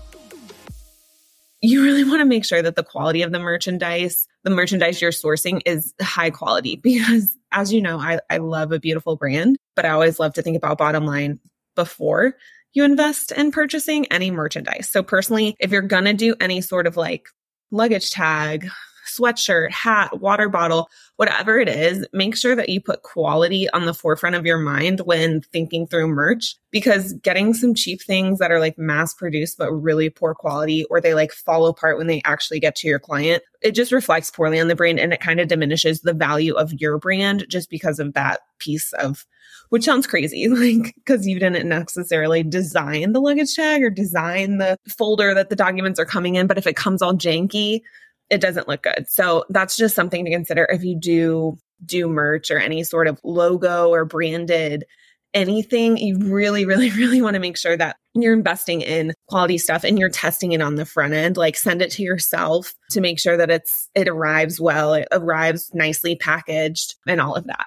you 1.61 1.81
really 1.81 2.03
want 2.03 2.19
to 2.19 2.25
make 2.25 2.43
sure 2.43 2.61
that 2.61 2.75
the 2.75 2.83
quality 2.83 3.21
of 3.21 3.31
the 3.31 3.39
merchandise, 3.39 4.27
the 4.43 4.49
merchandise 4.49 5.01
you're 5.01 5.11
sourcing 5.11 5.61
is 5.65 5.93
high 6.01 6.29
quality 6.29 6.75
because 6.83 7.37
as 7.53 7.71
you 7.71 7.81
know, 7.81 7.99
I, 7.99 8.19
I 8.29 8.39
love 8.39 8.73
a 8.73 8.81
beautiful 8.81 9.15
brand, 9.15 9.57
but 9.77 9.85
I 9.85 9.91
always 9.91 10.19
love 10.19 10.33
to 10.33 10.41
think 10.41 10.57
about 10.57 10.77
bottom 10.77 11.05
line 11.05 11.39
before 11.73 12.35
you 12.73 12.83
invest 12.83 13.31
in 13.31 13.53
purchasing 13.53 14.07
any 14.07 14.29
merchandise. 14.29 14.89
So 14.89 15.03
personally, 15.03 15.55
if 15.57 15.71
you're 15.71 15.83
going 15.83 16.03
to 16.03 16.13
do 16.13 16.35
any 16.41 16.59
sort 16.59 16.85
of 16.85 16.97
like 16.97 17.29
luggage 17.71 18.11
tag, 18.11 18.67
sweatshirt, 19.09 19.71
hat, 19.71 20.19
water 20.19 20.49
bottle, 20.49 20.89
whatever 21.17 21.59
it 21.59 21.67
is, 21.67 22.05
make 22.13 22.35
sure 22.37 22.55
that 22.55 22.69
you 22.69 22.79
put 22.79 23.03
quality 23.03 23.69
on 23.71 23.85
the 23.85 23.93
forefront 23.93 24.35
of 24.35 24.45
your 24.45 24.57
mind 24.57 25.01
when 25.01 25.41
thinking 25.41 25.87
through 25.87 26.07
merch 26.07 26.55
because 26.71 27.13
getting 27.13 27.53
some 27.53 27.73
cheap 27.73 28.01
things 28.01 28.39
that 28.39 28.51
are 28.51 28.59
like 28.59 28.77
mass 28.77 29.13
produced 29.13 29.57
but 29.57 29.71
really 29.71 30.09
poor 30.09 30.33
quality 30.33 30.85
or 30.85 31.01
they 31.01 31.13
like 31.13 31.31
fall 31.31 31.65
apart 31.65 31.97
when 31.97 32.07
they 32.07 32.21
actually 32.25 32.59
get 32.59 32.75
to 32.75 32.87
your 32.87 32.99
client, 32.99 33.43
it 33.61 33.71
just 33.71 33.91
reflects 33.91 34.31
poorly 34.31 34.59
on 34.59 34.67
the 34.67 34.75
brand 34.75 34.99
and 34.99 35.11
it 35.11 35.19
kind 35.19 35.39
of 35.39 35.47
diminishes 35.47 36.01
the 36.01 36.13
value 36.13 36.53
of 36.53 36.73
your 36.79 36.97
brand 36.97 37.45
just 37.49 37.69
because 37.69 37.99
of 37.99 38.13
that 38.13 38.39
piece 38.59 38.93
of 38.93 39.25
which 39.69 39.83
sounds 39.83 40.07
crazy, 40.07 40.47
like 40.49 40.93
because 40.95 41.25
you 41.25 41.39
didn't 41.39 41.67
necessarily 41.67 42.43
design 42.43 43.13
the 43.13 43.21
luggage 43.21 43.55
tag 43.55 43.83
or 43.83 43.89
design 43.89 44.57
the 44.57 44.77
folder 44.87 45.33
that 45.33 45.49
the 45.49 45.55
documents 45.55 45.99
are 45.99 46.05
coming 46.05 46.35
in. 46.35 46.47
But 46.47 46.57
if 46.57 46.67
it 46.67 46.75
comes 46.75 47.01
all 47.01 47.13
janky, 47.13 47.81
it 48.29 48.41
doesn't 48.41 48.67
look 48.67 48.83
good. 48.83 49.05
So 49.09 49.45
that's 49.49 49.75
just 49.75 49.95
something 49.95 50.25
to 50.25 50.31
consider 50.31 50.67
if 50.69 50.83
you 50.83 50.99
do 50.99 51.57
do 51.85 52.07
merch 52.07 52.51
or 52.51 52.59
any 52.59 52.83
sort 52.83 53.07
of 53.07 53.19
logo 53.23 53.89
or 53.89 54.05
branded 54.05 54.85
anything. 55.33 55.97
You 55.97 56.17
really, 56.19 56.65
really, 56.65 56.89
really 56.97 57.21
want 57.21 57.35
to 57.35 57.39
make 57.39 57.57
sure 57.57 57.77
that 57.77 57.97
you're 58.13 58.33
investing 58.33 58.81
in 58.81 59.13
quality 59.27 59.57
stuff 59.57 59.83
and 59.83 59.97
you're 59.97 60.09
testing 60.09 60.51
it 60.51 60.61
on 60.61 60.75
the 60.75 60.85
front 60.85 61.13
end. 61.13 61.37
Like 61.37 61.55
send 61.55 61.81
it 61.81 61.91
to 61.91 62.03
yourself 62.03 62.73
to 62.91 63.01
make 63.01 63.19
sure 63.19 63.37
that 63.37 63.49
it's 63.49 63.89
it 63.95 64.07
arrives 64.07 64.59
well, 64.59 64.93
it 64.93 65.07
arrives 65.11 65.71
nicely 65.73 66.15
packaged 66.15 66.95
and 67.07 67.21
all 67.21 67.35
of 67.35 67.45
that. 67.45 67.65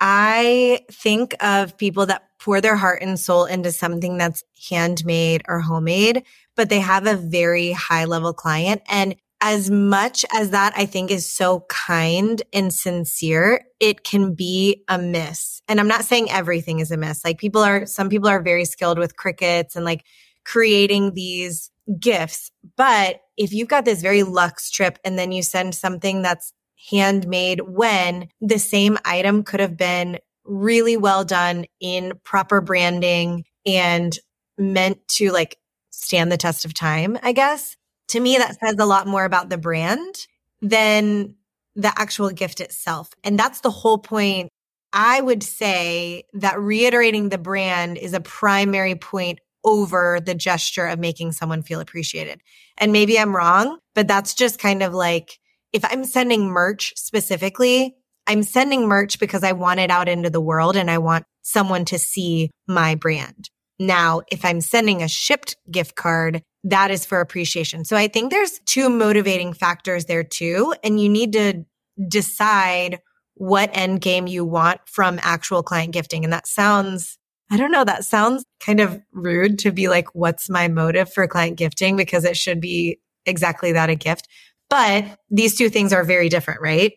I 0.00 0.84
think 0.92 1.34
of 1.42 1.76
people 1.76 2.06
that 2.06 2.22
pour 2.38 2.60
their 2.60 2.76
heart 2.76 3.02
and 3.02 3.18
soul 3.18 3.46
into 3.46 3.72
something 3.72 4.16
that's 4.16 4.44
handmade 4.70 5.42
or 5.48 5.60
homemade, 5.60 6.22
but 6.54 6.68
they 6.68 6.78
have 6.78 7.06
a 7.06 7.16
very 7.16 7.72
high 7.72 8.04
level 8.04 8.32
client. 8.32 8.82
And 8.88 9.16
as 9.40 9.70
much 9.70 10.24
as 10.34 10.50
that 10.50 10.72
I 10.76 10.86
think 10.86 11.10
is 11.10 11.30
so 11.30 11.64
kind 11.68 12.42
and 12.52 12.72
sincere, 12.72 13.66
it 13.78 14.02
can 14.02 14.34
be 14.34 14.82
a 14.88 14.98
miss. 14.98 15.62
And 15.68 15.78
I'm 15.78 15.88
not 15.88 16.04
saying 16.04 16.30
everything 16.30 16.80
is 16.80 16.90
a 16.90 16.96
miss. 16.96 17.24
Like 17.24 17.38
people 17.38 17.62
are, 17.62 17.86
some 17.86 18.08
people 18.08 18.28
are 18.28 18.42
very 18.42 18.64
skilled 18.64 18.98
with 18.98 19.16
Cricuts 19.16 19.76
and 19.76 19.84
like 19.84 20.04
creating 20.44 21.14
these 21.14 21.70
gifts. 22.00 22.50
But 22.76 23.20
if 23.36 23.52
you've 23.52 23.68
got 23.68 23.84
this 23.84 24.02
very 24.02 24.24
luxe 24.24 24.70
trip 24.70 24.98
and 25.04 25.18
then 25.18 25.30
you 25.30 25.42
send 25.42 25.74
something 25.74 26.22
that's 26.22 26.52
handmade 26.90 27.60
when 27.60 28.28
the 28.40 28.58
same 28.58 28.98
item 29.04 29.42
could 29.42 29.60
have 29.60 29.76
been 29.76 30.18
really 30.44 30.96
well 30.96 31.24
done 31.24 31.66
in 31.80 32.12
proper 32.24 32.60
branding 32.60 33.44
and 33.66 34.18
meant 34.56 35.06
to 35.08 35.30
like 35.30 35.58
stand 35.90 36.32
the 36.32 36.36
test 36.36 36.64
of 36.64 36.74
time, 36.74 37.18
I 37.22 37.32
guess. 37.32 37.76
To 38.08 38.20
me, 38.20 38.36
that 38.36 38.58
says 38.58 38.76
a 38.78 38.86
lot 38.86 39.06
more 39.06 39.24
about 39.24 39.50
the 39.50 39.58
brand 39.58 40.26
than 40.60 41.34
the 41.76 41.92
actual 41.96 42.30
gift 42.30 42.60
itself. 42.60 43.10
And 43.22 43.38
that's 43.38 43.60
the 43.60 43.70
whole 43.70 43.98
point. 43.98 44.50
I 44.92 45.20
would 45.20 45.42
say 45.42 46.24
that 46.32 46.58
reiterating 46.58 47.28
the 47.28 47.38
brand 47.38 47.98
is 47.98 48.14
a 48.14 48.20
primary 48.20 48.94
point 48.94 49.40
over 49.64 50.20
the 50.20 50.34
gesture 50.34 50.86
of 50.86 50.98
making 50.98 51.32
someone 51.32 51.62
feel 51.62 51.80
appreciated. 51.80 52.40
And 52.78 52.92
maybe 52.92 53.18
I'm 53.18 53.36
wrong, 53.36 53.78
but 53.94 54.08
that's 54.08 54.34
just 54.34 54.58
kind 54.58 54.82
of 54.82 54.94
like 54.94 55.38
if 55.72 55.84
I'm 55.84 56.04
sending 56.04 56.48
merch 56.48 56.94
specifically, 56.96 57.96
I'm 58.26 58.42
sending 58.42 58.88
merch 58.88 59.18
because 59.18 59.44
I 59.44 59.52
want 59.52 59.80
it 59.80 59.90
out 59.90 60.08
into 60.08 60.30
the 60.30 60.40
world 60.40 60.76
and 60.76 60.90
I 60.90 60.98
want 60.98 61.24
someone 61.42 61.84
to 61.86 61.98
see 61.98 62.50
my 62.66 62.94
brand. 62.94 63.50
Now, 63.78 64.22
if 64.30 64.44
I'm 64.44 64.60
sending 64.60 65.02
a 65.02 65.08
shipped 65.08 65.56
gift 65.70 65.94
card, 65.94 66.42
that 66.64 66.90
is 66.90 67.06
for 67.06 67.20
appreciation. 67.20 67.84
So 67.84 67.96
I 67.96 68.08
think 68.08 68.30
there's 68.30 68.60
two 68.66 68.88
motivating 68.88 69.52
factors 69.52 70.06
there 70.06 70.24
too. 70.24 70.74
And 70.82 71.00
you 71.00 71.08
need 71.08 71.32
to 71.34 71.64
decide 72.08 73.00
what 73.34 73.70
end 73.72 74.00
game 74.00 74.26
you 74.26 74.44
want 74.44 74.80
from 74.86 75.20
actual 75.22 75.62
client 75.62 75.92
gifting. 75.92 76.24
And 76.24 76.32
that 76.32 76.46
sounds, 76.48 77.18
I 77.50 77.56
don't 77.56 77.70
know, 77.70 77.84
that 77.84 78.04
sounds 78.04 78.44
kind 78.60 78.80
of 78.80 79.00
rude 79.12 79.60
to 79.60 79.70
be 79.70 79.88
like, 79.88 80.12
what's 80.14 80.50
my 80.50 80.66
motive 80.66 81.12
for 81.12 81.26
client 81.28 81.56
gifting? 81.56 81.96
Because 81.96 82.24
it 82.24 82.36
should 82.36 82.60
be 82.60 82.98
exactly 83.24 83.72
that 83.72 83.90
a 83.90 83.94
gift. 83.94 84.26
But 84.68 85.04
these 85.30 85.56
two 85.56 85.70
things 85.70 85.92
are 85.92 86.04
very 86.04 86.28
different, 86.28 86.60
right? 86.60 86.92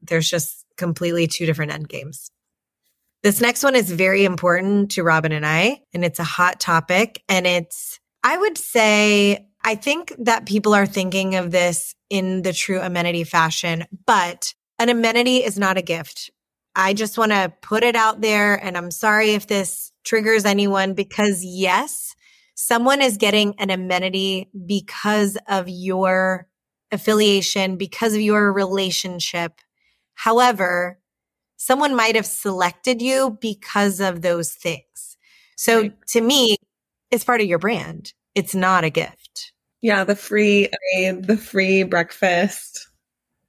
There's 0.00 0.28
just 0.28 0.64
completely 0.76 1.26
two 1.26 1.46
different 1.46 1.72
end 1.72 1.88
games. 1.88 2.30
This 3.22 3.40
next 3.40 3.62
one 3.62 3.76
is 3.76 3.90
very 3.90 4.24
important 4.24 4.92
to 4.92 5.04
Robin 5.04 5.30
and 5.30 5.46
I, 5.46 5.82
and 5.94 6.04
it's 6.04 6.18
a 6.18 6.24
hot 6.24 6.58
topic. 6.58 7.22
And 7.28 7.46
it's, 7.46 8.00
I 8.24 8.36
would 8.36 8.58
say, 8.58 9.46
I 9.64 9.76
think 9.76 10.12
that 10.18 10.46
people 10.46 10.74
are 10.74 10.86
thinking 10.86 11.36
of 11.36 11.52
this 11.52 11.94
in 12.10 12.42
the 12.42 12.52
true 12.52 12.80
amenity 12.80 13.22
fashion, 13.22 13.84
but 14.06 14.54
an 14.80 14.88
amenity 14.88 15.38
is 15.44 15.56
not 15.56 15.78
a 15.78 15.82
gift. 15.82 16.30
I 16.74 16.94
just 16.94 17.16
want 17.16 17.30
to 17.30 17.52
put 17.62 17.84
it 17.84 17.94
out 17.94 18.20
there. 18.20 18.54
And 18.54 18.76
I'm 18.76 18.90
sorry 18.90 19.30
if 19.30 19.46
this 19.46 19.92
triggers 20.04 20.44
anyone 20.44 20.94
because 20.94 21.44
yes, 21.44 22.16
someone 22.56 23.00
is 23.00 23.18
getting 23.18 23.54
an 23.58 23.70
amenity 23.70 24.50
because 24.66 25.38
of 25.46 25.68
your 25.68 26.48
affiliation, 26.90 27.76
because 27.76 28.14
of 28.14 28.20
your 28.20 28.52
relationship. 28.52 29.60
However, 30.14 30.98
someone 31.62 31.94
might 31.94 32.16
have 32.16 32.26
selected 32.26 33.00
you 33.00 33.38
because 33.40 34.00
of 34.00 34.22
those 34.22 34.50
things. 34.50 35.16
So 35.56 35.82
right. 35.82 36.06
to 36.08 36.20
me, 36.20 36.56
it's 37.12 37.22
part 37.22 37.40
of 37.40 37.46
your 37.46 37.60
brand. 37.60 38.12
It's 38.34 38.54
not 38.54 38.82
a 38.82 38.90
gift. 38.90 39.52
Yeah, 39.80 40.02
the 40.02 40.16
free 40.16 40.68
the 40.96 41.36
free 41.36 41.84
breakfast, 41.84 42.88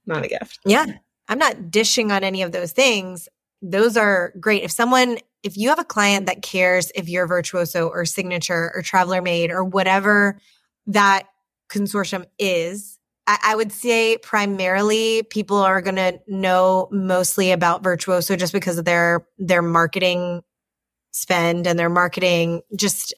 not 0.05 0.25
a 0.25 0.27
gift. 0.27 0.59
Yeah. 0.65 0.85
I'm 1.27 1.39
not 1.39 1.71
dishing 1.71 2.11
on 2.11 2.23
any 2.23 2.43
of 2.43 2.51
those 2.51 2.71
things. 2.71 3.29
Those 3.61 3.97
are 3.97 4.33
great. 4.39 4.63
If 4.63 4.71
someone 4.71 5.17
if 5.41 5.57
you 5.57 5.69
have 5.69 5.79
a 5.79 5.83
client 5.83 6.27
that 6.27 6.41
cares 6.41 6.91
if 6.95 7.09
you're 7.09 7.27
virtuoso 7.27 7.87
or 7.87 8.05
signature 8.05 8.71
or 8.75 8.81
traveler 8.83 9.21
made 9.21 9.51
or 9.51 9.63
whatever 9.63 10.39
that 10.87 11.23
consortium 11.69 12.25
is, 12.37 12.92
I, 13.25 13.55
would 13.55 13.71
say 13.71 14.17
primarily 14.17 15.23
people 15.23 15.57
are 15.57 15.81
going 15.81 15.95
to 15.95 16.19
know 16.27 16.89
mostly 16.91 17.51
about 17.51 17.83
Virtuoso 17.83 18.35
just 18.35 18.51
because 18.51 18.77
of 18.77 18.85
their, 18.85 19.25
their 19.37 19.61
marketing 19.61 20.41
spend 21.11 21.65
and 21.65 21.79
their 21.79 21.89
marketing 21.89 22.61
just, 22.75 23.13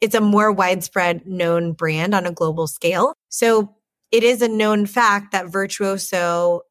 it's 0.00 0.14
a 0.14 0.20
more 0.20 0.52
widespread 0.52 1.26
known 1.26 1.72
brand 1.72 2.14
on 2.14 2.24
a 2.24 2.32
global 2.32 2.68
scale. 2.68 3.14
So 3.30 3.74
it 4.12 4.22
is 4.22 4.42
a 4.42 4.48
known 4.48 4.86
fact 4.86 5.32
that 5.32 5.50
Virtuoso 5.50 6.62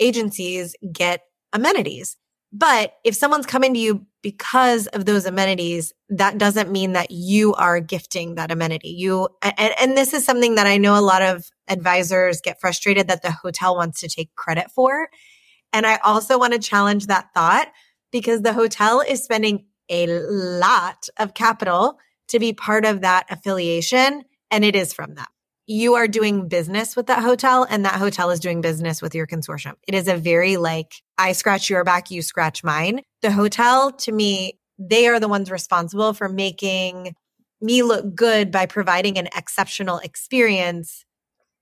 agencies 0.00 0.74
get 0.92 1.20
amenities. 1.52 2.16
But 2.52 2.94
if 3.02 3.14
someone's 3.14 3.46
coming 3.46 3.72
to 3.72 3.80
you 3.80 4.06
because 4.20 4.86
of 4.88 5.06
those 5.06 5.24
amenities, 5.24 5.92
that 6.10 6.36
doesn't 6.36 6.70
mean 6.70 6.92
that 6.92 7.10
you 7.10 7.54
are 7.54 7.80
gifting 7.80 8.34
that 8.34 8.50
amenity. 8.50 8.90
You, 8.90 9.30
and, 9.40 9.72
and, 9.80 9.96
this 9.96 10.12
is 10.12 10.24
something 10.24 10.56
that 10.56 10.66
I 10.66 10.76
know 10.76 10.98
a 10.98 11.00
lot 11.00 11.22
of 11.22 11.50
advisors 11.66 12.42
get 12.42 12.60
frustrated 12.60 13.08
that 13.08 13.22
the 13.22 13.32
hotel 13.32 13.74
wants 13.74 14.00
to 14.00 14.08
take 14.08 14.34
credit 14.34 14.70
for. 14.70 15.08
And 15.72 15.86
I 15.86 15.96
also 16.04 16.38
want 16.38 16.52
to 16.52 16.58
challenge 16.58 17.06
that 17.06 17.28
thought 17.34 17.68
because 18.12 18.42
the 18.42 18.52
hotel 18.52 19.00
is 19.00 19.24
spending 19.24 19.64
a 19.88 20.06
lot 20.06 21.08
of 21.18 21.34
capital 21.34 21.98
to 22.28 22.38
be 22.38 22.52
part 22.52 22.84
of 22.84 23.00
that 23.00 23.26
affiliation 23.30 24.24
and 24.50 24.64
it 24.64 24.76
is 24.76 24.92
from 24.92 25.14
them 25.14 25.26
you 25.72 25.94
are 25.94 26.06
doing 26.06 26.48
business 26.48 26.94
with 26.94 27.06
that 27.06 27.22
hotel 27.22 27.66
and 27.68 27.84
that 27.84 27.94
hotel 27.94 28.30
is 28.30 28.40
doing 28.40 28.60
business 28.60 29.00
with 29.00 29.14
your 29.14 29.26
consortium. 29.26 29.72
It 29.88 29.94
is 29.94 30.06
a 30.06 30.16
very 30.16 30.58
like, 30.58 30.92
I 31.16 31.32
scratch 31.32 31.70
your 31.70 31.82
back, 31.82 32.10
you 32.10 32.20
scratch 32.20 32.62
mine. 32.62 33.00
The 33.22 33.32
hotel 33.32 33.90
to 33.90 34.12
me, 34.12 34.58
they 34.78 35.06
are 35.08 35.18
the 35.18 35.28
ones 35.28 35.50
responsible 35.50 36.12
for 36.12 36.28
making 36.28 37.14
me 37.62 37.82
look 37.82 38.14
good 38.14 38.50
by 38.50 38.66
providing 38.66 39.16
an 39.16 39.28
exceptional 39.34 39.98
experience. 39.98 41.06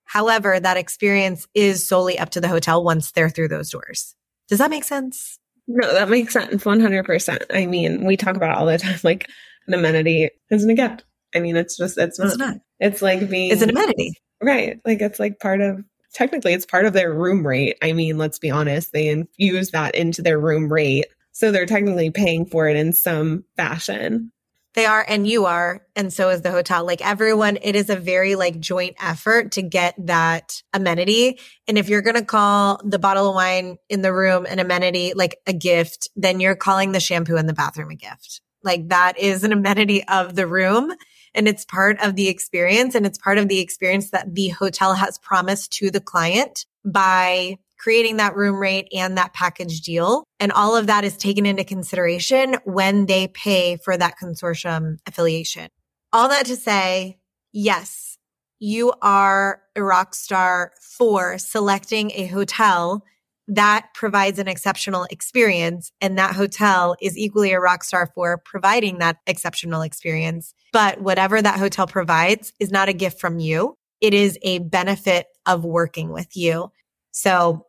However, 0.07 0.59
that 0.59 0.77
experience 0.77 1.47
is 1.55 1.87
solely 1.87 2.19
up 2.19 2.31
to 2.31 2.41
the 2.41 2.49
hotel 2.49 2.83
once 2.83 3.13
they're 3.13 3.31
through 3.31 3.49
those 3.49 3.71
doors. 3.71 4.17
Does 4.49 4.59
that 4.59 4.71
make 4.71 4.85
sense? 4.85 5.39
No, 5.69 5.93
that 5.93 6.09
makes 6.09 6.33
sense 6.33 6.65
100%. 6.65 7.45
I 7.51 7.67
mean, 7.67 8.05
we 8.05 8.17
talk 8.17 8.35
about 8.35 8.59
all 8.59 8.67
the 8.67 8.77
time 8.77 8.99
like 9.05 9.31
an 9.69 9.75
amenity 9.75 10.31
isn't 10.51 10.69
a 10.69 10.75
gift. 10.75 11.05
I 11.33 11.39
mean, 11.39 11.57
it's 11.57 11.77
just, 11.77 11.97
it's, 11.97 12.19
it's 12.19 12.37
not. 12.37 12.57
It's 12.81 13.03
like 13.03 13.29
being, 13.29 13.53
it's 13.53 13.63
an 13.63 13.71
amenity. 13.71 14.15
Right. 14.43 14.81
Like 14.85 15.01
it's 15.01 15.21
like 15.21 15.39
part 15.39 15.61
of, 15.61 15.85
technically, 16.15 16.55
it's 16.55 16.67
part 16.67 16.87
of 16.87 16.93
their 16.93 17.13
room 17.13 17.47
rate. 17.47 17.77
I 17.83 17.93
mean, 17.93 18.19
let's 18.19 18.39
be 18.39 18.51
honest, 18.51 18.93
they 18.93 19.09
infuse 19.09 19.71
that 19.71 19.95
into 19.95 20.23
their 20.23 20.41
room 20.41 20.73
rate. 20.73 21.07
So 21.33 21.53
they're 21.53 21.67
technically 21.67 22.11
paying 22.11 22.47
for 22.47 22.69
it 22.69 22.77
in 22.77 22.93
some 22.93 23.45
fashion. 23.57 24.33
They 24.75 24.87
are, 24.87 25.05
and 25.07 25.27
you 25.27 25.47
are, 25.47 25.85
and 25.97 26.13
so 26.13 26.31
is 26.31 26.43
the 26.43 26.53
hotel. 26.53 26.85
Like 26.85 27.05
everyone, 27.05 27.59
it 27.61 27.75
is 27.75 27.91
a 27.91 27.97
very 27.97 28.37
like 28.37 28.61
joint 28.61 28.95
effort 29.03 29.53
to 29.53 29.63
get 29.63 29.95
that 30.07 30.63
amenity. 30.73 31.41
And 31.67 31.77
if 31.77 31.89
you're 31.89 32.03
going 32.03 32.17
to 32.17 32.25
call 32.25 32.81
the 32.85 33.01
bottle 33.01 33.29
of 33.29 33.35
wine 33.35 33.79
in 33.89 34.03
the 34.03 34.13
room 34.13 34.47
an 34.47 34.61
amenity, 34.61 35.13
like 35.15 35.39
a 35.47 35.53
gift, 35.53 36.09
then 36.15 36.39
you're 36.39 36.55
calling 36.55 36.93
the 36.93 37.01
shampoo 37.01 37.37
in 37.37 37.47
the 37.47 37.53
bathroom 37.53 37.91
a 37.91 37.97
gift. 37.97 38.43
Like 38.63 38.91
that 38.91 39.19
is 39.19 39.43
an 39.43 39.53
amenity 39.53 40.05
of 40.05 40.37
the 40.37 40.47
room 40.47 40.93
and 41.35 41.49
it's 41.49 41.65
part 41.65 42.01
of 42.01 42.17
the 42.17 42.29
experience 42.29 42.95
and 42.95 43.07
it's 43.07 43.19
part 43.19 43.39
of 43.39 43.49
the 43.49 43.61
experience 43.61 44.11
that 44.11 44.35
the 44.35 44.49
hotel 44.49 44.95
has 44.95 45.19
promised 45.19 45.73
to 45.73 45.91
the 45.91 46.01
client 46.01 46.67
by 46.85 47.57
creating 47.79 48.19
that 48.19 48.37
room 48.37 48.57
rate 48.57 48.89
and 48.93 49.17
that 49.17 49.33
package 49.33 49.81
deal. 49.81 50.25
And 50.39 50.53
all 50.53 50.77
of 50.77 50.87
that 50.89 51.05
is 51.05 51.17
taken 51.17 51.47
into 51.47 51.65
consideration 51.65 52.57
when 52.65 53.07
they 53.07 53.29
pay 53.29 53.77
for 53.77 53.97
that 53.97 54.15
consortium 54.23 54.99
affiliation. 55.07 55.69
All 56.13 56.29
that 56.29 56.47
to 56.47 56.57
say, 56.57 57.19
yes, 57.53 58.19
you 58.59 58.93
are 59.01 59.63
a 59.75 59.83
rock 59.83 60.15
star 60.15 60.73
for 60.81 61.39
selecting 61.39 62.11
a 62.13 62.27
hotel 62.27 63.03
that 63.49 63.89
provides 63.95 64.39
an 64.39 64.49
exceptional 64.49 65.07
experience. 65.11 65.91
And 66.01 66.19
that 66.19 66.37
hotel 66.37 66.97
is 67.01 67.19
equally 67.19 67.53
a 67.53 67.61
rock 67.61 67.83
star 67.83 68.11
for 68.15 68.39
providing 68.45 68.99
that 68.99 69.17
exceptional 69.27 69.83
experience. 69.83 70.55
But 70.73 71.01
whatever 71.01 71.43
that 71.43 71.59
hotel 71.59 71.87
provides 71.87 72.53
is 72.61 72.71
not 72.71 72.89
a 72.89 72.93
gift 72.93 73.21
from 73.21 73.39
you. 73.41 73.75
It 74.01 74.15
is 74.15 74.39
a 74.43 74.61
benefit 74.61 75.27
of 75.47 75.65
working 75.65 76.11
with 76.11 76.37
you. 76.37 76.71
So 77.11 77.67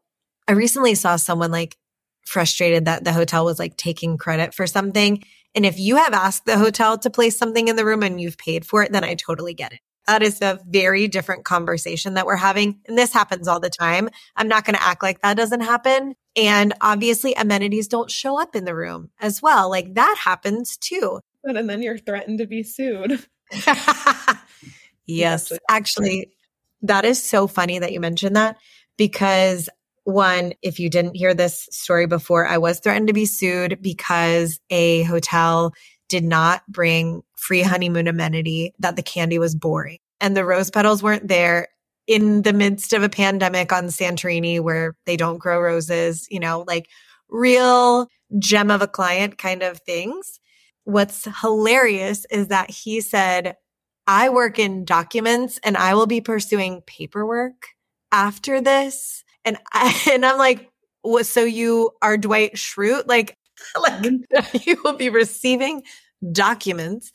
I 0.48 0.54
recently 0.54 0.96
saw 0.96 1.16
someone 1.16 1.52
like 1.52 1.78
frustrated 2.26 2.86
that 2.86 3.04
the 3.04 3.14
hotel 3.14 3.46
was 3.46 3.60
like 3.60 3.76
taking 3.78 4.18
credit 4.18 4.54
for 4.54 4.68
something. 4.68 5.24
And 5.56 5.66
if 5.66 5.80
you 5.80 5.98
have 5.98 6.14
asked 6.14 6.46
the 6.46 6.58
hotel 6.58 6.98
to 7.00 7.10
place 7.10 7.38
something 7.38 7.68
in 7.68 7.76
the 7.76 7.86
room 7.86 8.04
and 8.04 8.22
you've 8.22 8.38
paid 8.38 8.66
for 8.66 8.84
it, 8.84 8.92
then 8.92 9.04
I 9.04 9.16
totally 9.16 9.54
get 9.54 9.74
it. 9.74 9.80
That 10.08 10.24
is 10.24 10.42
a 10.42 10.60
very 10.68 11.08
different 11.08 11.46
conversation 11.46 12.16
that 12.16 12.26
we're 12.26 12.36
having. 12.36 12.80
And 12.88 12.98
this 12.98 13.14
happens 13.14 13.48
all 13.48 13.60
the 13.60 13.70
time. 13.70 14.10
I'm 14.36 14.48
not 14.48 14.66
going 14.66 14.76
to 14.76 14.84
act 14.84 15.04
like 15.04 15.22
that 15.22 15.38
doesn't 15.38 15.62
happen. 15.62 16.16
And 16.36 16.74
obviously 16.82 17.34
amenities 17.34 17.88
don't 17.88 18.10
show 18.10 18.42
up 18.42 18.56
in 18.56 18.66
the 18.66 18.76
room 18.76 19.10
as 19.20 19.42
well. 19.42 19.70
Like 19.70 19.94
that 19.96 20.18
happens 20.24 20.78
too. 20.78 21.20
And 21.44 21.70
then 21.70 21.82
you're 21.82 21.98
threatened 21.98 22.40
to 22.40 22.48
be 22.48 22.64
sued. 22.64 23.26
yes. 25.06 25.52
Actually, 25.70 26.32
that 26.84 27.06
is 27.06 27.22
so 27.22 27.48
funny 27.48 27.80
that 27.80 27.92
you 27.92 28.00
mentioned 28.00 28.36
that 28.36 28.58
because 28.98 29.70
one, 30.04 30.54
if 30.62 30.80
you 30.80 30.90
didn't 30.90 31.16
hear 31.16 31.34
this 31.34 31.68
story 31.72 32.08
before, 32.08 32.48
I 32.48 32.58
was 32.58 32.80
threatened 32.80 33.08
to 33.08 33.14
be 33.14 33.26
sued 33.26 33.82
because 33.82 34.60
a 34.70 35.04
hotel 35.04 35.74
did 36.08 36.24
not 36.24 36.64
bring 36.68 37.24
free 37.42 37.64
honeymoon 37.64 38.08
amenity 38.08 38.72
that 38.80 38.96
the 38.96 39.04
candy 39.04 39.40
was 39.40 39.56
boring 39.56 39.98
and 40.20 40.38
the 40.38 40.46
rose 40.46 40.70
petals 40.70 41.02
weren't 41.02 41.28
there 41.28 41.68
in 42.06 42.44
the 42.44 42.54
midst 42.54 42.94
of 42.94 43.04
a 43.04 43.10
pandemic 43.10 43.72
on 43.72 43.86
Santorini 43.86 44.60
where 44.60 44.96
they 45.06 45.18
don't 45.18 45.40
grow 45.40 45.60
roses, 45.60 46.28
you 46.30 46.40
know, 46.40 46.64
like 46.68 46.88
real 47.30 48.08
gem 48.38 48.70
of 48.70 48.82
a 48.82 48.88
client 48.88 49.38
kind 49.38 49.64
of 49.64 49.80
things. 49.80 50.40
What's 50.84 51.28
hilarious 51.42 52.26
is 52.30 52.50
that 52.50 52.70
he 52.70 53.02
said, 53.02 53.56
I 54.06 54.30
work 54.30 54.60
in 54.60 54.86
documents 54.86 55.60
and 55.64 55.78
I 55.78 55.96
will 55.96 56.08
be 56.08 56.22
pursuing 56.22 56.82
paperwork 56.86 57.68
after 58.12 58.62
this. 58.62 59.24
And 59.46 59.58
I, 59.74 60.00
and 60.12 60.26
I'm 60.26 60.38
like, 60.38 60.70
what, 61.02 61.26
so 61.26 61.44
you 61.44 61.92
are 62.04 62.18
Dwight 62.18 62.54
Schrute? 62.54 63.08
Like, 63.08 63.36
like 63.82 63.94
mm. 64.04 64.66
you 64.66 64.80
will 64.84 64.94
be 64.94 65.10
receiving 65.10 65.84
documents. 66.32 67.12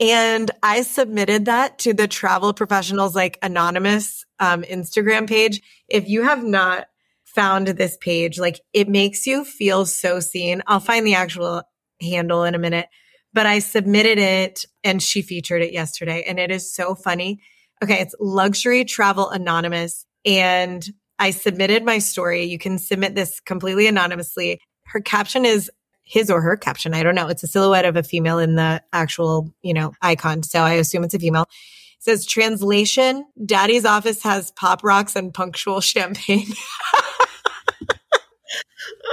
And 0.00 0.50
I 0.62 0.82
submitted 0.82 1.46
that 1.46 1.78
to 1.80 1.92
the 1.92 2.06
travel 2.06 2.52
professionals 2.52 3.16
like 3.16 3.38
anonymous 3.42 4.24
um, 4.38 4.62
Instagram 4.62 5.28
page. 5.28 5.60
If 5.88 6.08
you 6.08 6.22
have 6.22 6.44
not 6.44 6.86
found 7.24 7.66
this 7.68 7.96
page, 8.00 8.38
like 8.38 8.60
it 8.72 8.88
makes 8.88 9.26
you 9.26 9.44
feel 9.44 9.86
so 9.86 10.20
seen. 10.20 10.62
I'll 10.66 10.80
find 10.80 11.06
the 11.06 11.14
actual 11.14 11.62
handle 12.00 12.44
in 12.44 12.54
a 12.54 12.58
minute, 12.58 12.86
but 13.32 13.46
I 13.46 13.58
submitted 13.58 14.18
it 14.18 14.64
and 14.84 15.02
she 15.02 15.20
featured 15.20 15.62
it 15.62 15.72
yesterday 15.72 16.24
and 16.26 16.38
it 16.38 16.50
is 16.50 16.72
so 16.72 16.94
funny. 16.94 17.40
Okay. 17.82 18.00
It's 18.00 18.14
luxury 18.20 18.84
travel 18.84 19.28
anonymous 19.30 20.06
and 20.24 20.86
I 21.18 21.32
submitted 21.32 21.84
my 21.84 21.98
story. 21.98 22.44
You 22.44 22.58
can 22.58 22.78
submit 22.78 23.14
this 23.16 23.40
completely 23.40 23.88
anonymously. 23.88 24.60
Her 24.86 25.00
caption 25.00 25.44
is 25.44 25.70
his 26.08 26.30
or 26.30 26.40
her 26.40 26.56
caption. 26.56 26.94
I 26.94 27.02
don't 27.02 27.14
know. 27.14 27.28
It's 27.28 27.42
a 27.42 27.46
silhouette 27.46 27.84
of 27.84 27.96
a 27.96 28.02
female 28.02 28.38
in 28.38 28.54
the 28.54 28.82
actual, 28.92 29.52
you 29.62 29.74
know, 29.74 29.92
icon. 30.00 30.42
So 30.42 30.60
I 30.60 30.74
assume 30.74 31.04
it's 31.04 31.14
a 31.14 31.18
female. 31.18 31.42
It 31.42 32.02
says 32.02 32.24
translation, 32.24 33.26
daddy's 33.44 33.84
office 33.84 34.22
has 34.22 34.50
pop 34.52 34.82
rocks 34.82 35.16
and 35.16 35.34
punctual 35.34 35.82
champagne. 35.82 36.48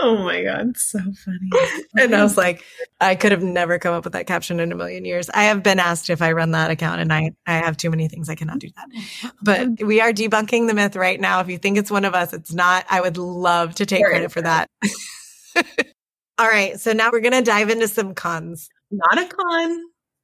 oh 0.01 0.19
my 0.19 0.43
God. 0.43 0.77
So 0.77 0.99
funny. 0.99 1.83
and 1.97 2.15
I 2.15 2.23
was 2.23 2.37
like, 2.37 2.63
I 3.01 3.15
could 3.15 3.33
have 3.33 3.43
never 3.43 3.77
come 3.77 3.93
up 3.93 4.05
with 4.05 4.13
that 4.13 4.27
caption 4.27 4.61
in 4.61 4.71
a 4.71 4.75
million 4.75 5.03
years. 5.03 5.29
I 5.31 5.45
have 5.45 5.63
been 5.63 5.79
asked 5.79 6.09
if 6.09 6.21
I 6.21 6.31
run 6.31 6.51
that 6.51 6.71
account 6.71 7.01
and 7.01 7.11
I, 7.11 7.31
I 7.45 7.57
have 7.57 7.75
too 7.75 7.89
many 7.89 8.07
things. 8.07 8.29
I 8.29 8.35
cannot 8.35 8.59
do 8.59 8.69
that. 8.75 9.33
But 9.41 9.81
we 9.83 9.99
are 9.99 10.13
debunking 10.13 10.67
the 10.67 10.73
myth 10.73 10.95
right 10.95 11.19
now. 11.19 11.41
If 11.41 11.49
you 11.49 11.57
think 11.57 11.77
it's 11.77 11.91
one 11.91 12.05
of 12.05 12.13
us, 12.13 12.31
it's 12.31 12.53
not. 12.53 12.85
I 12.89 13.01
would 13.01 13.17
love 13.17 13.75
to 13.75 13.85
take 13.85 14.05
credit 14.05 14.31
for 14.31 14.43
that. 14.43 14.69
All 16.37 16.47
right. 16.47 16.79
So 16.79 16.91
now 16.91 17.09
we're 17.11 17.21
going 17.21 17.33
to 17.33 17.41
dive 17.41 17.69
into 17.69 17.87
some 17.87 18.13
cons. 18.13 18.69
Not 18.91 19.17
a 19.17 19.25
con, 19.25 19.81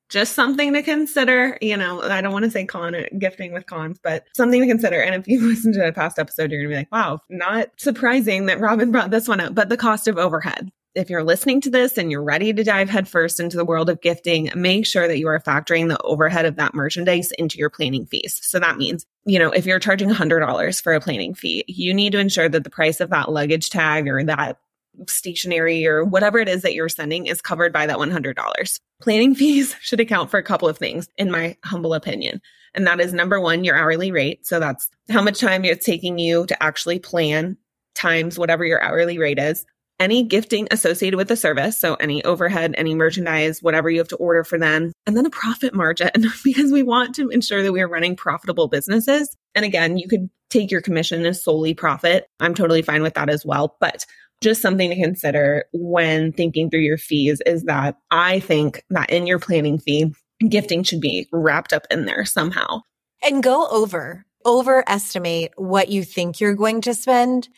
just 0.09 0.33
something 0.33 0.73
to 0.73 0.83
consider. 0.83 1.57
You 1.61 1.77
know, 1.77 2.01
I 2.01 2.21
don't 2.21 2.33
want 2.33 2.45
to 2.45 2.51
say 2.51 2.65
con 2.65 2.93
uh, 2.93 3.03
gifting 3.17 3.53
with 3.53 3.65
cons, 3.65 3.97
but 4.03 4.25
something 4.35 4.61
to 4.61 4.67
consider. 4.67 5.01
And 5.01 5.15
if 5.15 5.27
you 5.27 5.39
listen 5.47 5.71
to 5.73 5.87
a 5.87 5.93
past 5.93 6.19
episode, 6.19 6.51
you're 6.51 6.61
going 6.61 6.69
to 6.69 6.75
be 6.75 6.79
like, 6.79 6.91
wow, 6.91 7.21
not 7.29 7.69
surprising 7.77 8.47
that 8.47 8.59
Robin 8.59 8.91
brought 8.91 9.09
this 9.09 9.27
one 9.27 9.39
up, 9.39 9.55
but 9.55 9.69
the 9.69 9.77
cost 9.77 10.07
of 10.07 10.17
overhead. 10.17 10.69
If 10.93 11.09
you're 11.09 11.23
listening 11.23 11.61
to 11.61 11.69
this 11.69 11.97
and 11.97 12.11
you're 12.11 12.21
ready 12.21 12.51
to 12.51 12.63
dive 12.65 12.89
headfirst 12.89 13.39
into 13.39 13.55
the 13.55 13.63
world 13.63 13.89
of 13.89 14.01
gifting, 14.01 14.51
make 14.53 14.85
sure 14.85 15.07
that 15.07 15.19
you 15.19 15.29
are 15.29 15.39
factoring 15.39 15.87
the 15.87 16.01
overhead 16.01 16.45
of 16.45 16.57
that 16.57 16.73
merchandise 16.73 17.31
into 17.39 17.57
your 17.57 17.69
planning 17.69 18.05
fees. 18.05 18.37
So 18.43 18.59
that 18.59 18.77
means, 18.77 19.05
you 19.23 19.39
know, 19.39 19.51
if 19.51 19.65
you're 19.65 19.79
charging 19.79 20.09
$100 20.09 20.81
for 20.81 20.93
a 20.93 20.99
planning 20.99 21.33
fee, 21.33 21.63
you 21.69 21.93
need 21.93 22.11
to 22.11 22.19
ensure 22.19 22.49
that 22.49 22.65
the 22.65 22.69
price 22.69 22.99
of 22.99 23.09
that 23.11 23.31
luggage 23.31 23.69
tag 23.69 24.09
or 24.09 24.21
that 24.25 24.57
stationery 25.07 25.85
or 25.85 26.03
whatever 26.03 26.39
it 26.39 26.49
is 26.49 26.61
that 26.61 26.73
you're 26.73 26.89
sending 26.89 27.27
is 27.27 27.41
covered 27.41 27.73
by 27.73 27.85
that 27.85 27.97
$100. 27.97 28.79
Planning 29.01 29.35
fees 29.35 29.75
should 29.81 29.99
account 29.99 30.29
for 30.29 30.37
a 30.37 30.43
couple 30.43 30.67
of 30.67 30.77
things, 30.77 31.07
in 31.17 31.31
my 31.31 31.57
humble 31.63 31.93
opinion. 31.93 32.41
And 32.73 32.87
that 32.87 33.01
is 33.01 33.13
number 33.13 33.39
one, 33.39 33.63
your 33.63 33.75
hourly 33.75 34.11
rate. 34.11 34.45
So 34.45 34.59
that's 34.59 34.89
how 35.09 35.21
much 35.21 35.39
time 35.39 35.65
it's 35.65 35.85
taking 35.85 36.19
you 36.19 36.45
to 36.45 36.63
actually 36.63 36.99
plan 36.99 37.57
times 37.95 38.39
whatever 38.39 38.65
your 38.65 38.81
hourly 38.81 39.17
rate 39.17 39.39
is. 39.39 39.65
Any 39.99 40.23
gifting 40.23 40.67
associated 40.71 41.17
with 41.17 41.27
the 41.27 41.35
service. 41.35 41.79
So 41.79 41.93
any 41.95 42.23
overhead, 42.23 42.73
any 42.75 42.95
merchandise, 42.95 43.61
whatever 43.61 43.89
you 43.89 43.99
have 43.99 44.07
to 44.07 44.15
order 44.15 44.43
for 44.43 44.57
them. 44.57 44.91
And 45.05 45.15
then 45.15 45.27
a 45.27 45.29
profit 45.29 45.75
margin 45.75 46.09
because 46.43 46.71
we 46.71 46.81
want 46.81 47.13
to 47.15 47.29
ensure 47.29 47.61
that 47.61 47.73
we 47.73 47.81
are 47.81 47.87
running 47.87 48.15
profitable 48.15 48.67
businesses. 48.67 49.35
And 49.53 49.63
again, 49.63 49.97
you 49.97 50.07
could 50.07 50.29
take 50.49 50.71
your 50.71 50.81
commission 50.81 51.25
as 51.25 51.43
solely 51.43 51.73
profit. 51.73 52.27
I'm 52.39 52.55
totally 52.55 52.81
fine 52.81 53.03
with 53.03 53.13
that 53.13 53.29
as 53.29 53.45
well. 53.45 53.77
But 53.79 54.05
just 54.41 54.61
something 54.61 54.89
to 54.89 54.95
consider 54.95 55.65
when 55.71 56.33
thinking 56.33 56.69
through 56.69 56.81
your 56.81 56.97
fees 56.97 57.41
is 57.45 57.63
that 57.63 57.97
I 58.09 58.39
think 58.39 58.83
that 58.89 59.09
in 59.09 59.27
your 59.27 59.39
planning 59.39 59.77
fee, 59.77 60.13
gifting 60.49 60.83
should 60.83 61.01
be 61.01 61.27
wrapped 61.31 61.73
up 61.73 61.85
in 61.91 62.05
there 62.05 62.25
somehow. 62.25 62.81
And 63.23 63.43
go 63.43 63.67
over, 63.67 64.25
overestimate 64.45 65.51
what 65.55 65.89
you 65.89 66.03
think 66.03 66.39
you're 66.39 66.55
going 66.55 66.81
to 66.81 66.93
spend 66.95 67.49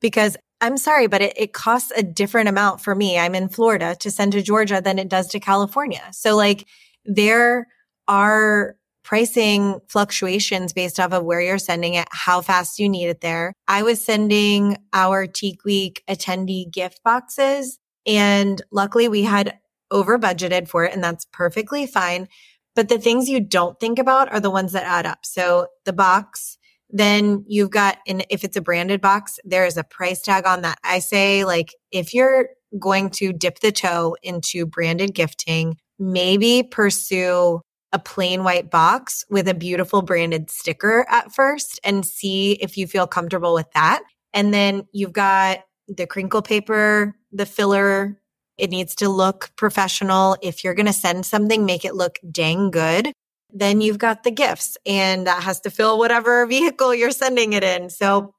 because 0.00 0.36
I'm 0.60 0.76
sorry, 0.76 1.06
but 1.06 1.22
it, 1.22 1.32
it 1.36 1.52
costs 1.52 1.92
a 1.96 2.02
different 2.02 2.48
amount 2.48 2.80
for 2.80 2.94
me. 2.94 3.18
I'm 3.18 3.34
in 3.34 3.48
Florida 3.48 3.96
to 4.00 4.10
send 4.10 4.32
to 4.32 4.42
Georgia 4.42 4.80
than 4.82 4.98
it 4.98 5.08
does 5.08 5.28
to 5.28 5.40
California. 5.40 6.02
So 6.12 6.36
like 6.36 6.66
there 7.04 7.68
are 8.08 8.76
pricing 9.02 9.80
fluctuations 9.88 10.72
based 10.72 11.00
off 11.00 11.12
of 11.12 11.24
where 11.24 11.40
you're 11.40 11.58
sending 11.58 11.94
it, 11.94 12.08
how 12.10 12.40
fast 12.40 12.78
you 12.78 12.88
need 12.88 13.06
it 13.06 13.20
there. 13.20 13.52
I 13.68 13.82
was 13.82 14.04
sending 14.04 14.78
our 14.92 15.26
Tique 15.26 15.64
Week 15.64 16.02
attendee 16.08 16.70
gift 16.70 17.00
boxes 17.04 17.78
and 18.06 18.62
luckily 18.70 19.08
we 19.08 19.22
had 19.22 19.58
over 19.90 20.18
budgeted 20.18 20.68
for 20.68 20.84
it 20.84 20.94
and 20.94 21.02
that's 21.02 21.26
perfectly 21.32 21.86
fine. 21.86 22.28
But 22.74 22.88
the 22.88 22.98
things 22.98 23.28
you 23.28 23.40
don't 23.40 23.78
think 23.78 23.98
about 23.98 24.32
are 24.32 24.40
the 24.40 24.50
ones 24.50 24.72
that 24.72 24.84
add 24.84 25.04
up. 25.04 25.26
So 25.26 25.66
the 25.84 25.92
box, 25.92 26.56
then 26.88 27.44
you've 27.46 27.70
got, 27.70 27.98
and 28.06 28.24
if 28.30 28.44
it's 28.44 28.56
a 28.56 28.62
branded 28.62 29.00
box, 29.00 29.38
there 29.44 29.66
is 29.66 29.76
a 29.76 29.84
price 29.84 30.22
tag 30.22 30.46
on 30.46 30.62
that. 30.62 30.78
I 30.82 31.00
say 31.00 31.44
like, 31.44 31.74
if 31.90 32.14
you're 32.14 32.48
going 32.78 33.10
to 33.10 33.32
dip 33.32 33.58
the 33.58 33.72
toe 33.72 34.16
into 34.22 34.64
branded 34.64 35.14
gifting, 35.14 35.76
maybe 35.98 36.62
pursue 36.62 37.60
a 37.92 37.98
plain 37.98 38.42
white 38.42 38.70
box 38.70 39.24
with 39.28 39.48
a 39.48 39.54
beautiful 39.54 40.02
branded 40.02 40.50
sticker 40.50 41.06
at 41.08 41.32
first 41.32 41.78
and 41.84 42.06
see 42.06 42.52
if 42.52 42.76
you 42.76 42.86
feel 42.86 43.06
comfortable 43.06 43.54
with 43.54 43.70
that. 43.72 44.02
And 44.32 44.52
then 44.52 44.86
you've 44.92 45.12
got 45.12 45.60
the 45.88 46.06
crinkle 46.06 46.42
paper, 46.42 47.14
the 47.32 47.46
filler. 47.46 48.18
It 48.56 48.70
needs 48.70 48.94
to 48.96 49.08
look 49.08 49.50
professional. 49.56 50.36
If 50.42 50.64
you're 50.64 50.74
going 50.74 50.86
to 50.86 50.92
send 50.92 51.26
something, 51.26 51.66
make 51.66 51.84
it 51.84 51.94
look 51.94 52.18
dang 52.30 52.70
good. 52.70 53.12
Then 53.50 53.80
you've 53.82 53.98
got 53.98 54.22
the 54.22 54.30
gifts 54.30 54.78
and 54.86 55.26
that 55.26 55.42
has 55.42 55.60
to 55.60 55.70
fill 55.70 55.98
whatever 55.98 56.46
vehicle 56.46 56.94
you're 56.94 57.10
sending 57.10 57.52
it 57.52 57.62
in. 57.62 57.90
So 57.90 58.34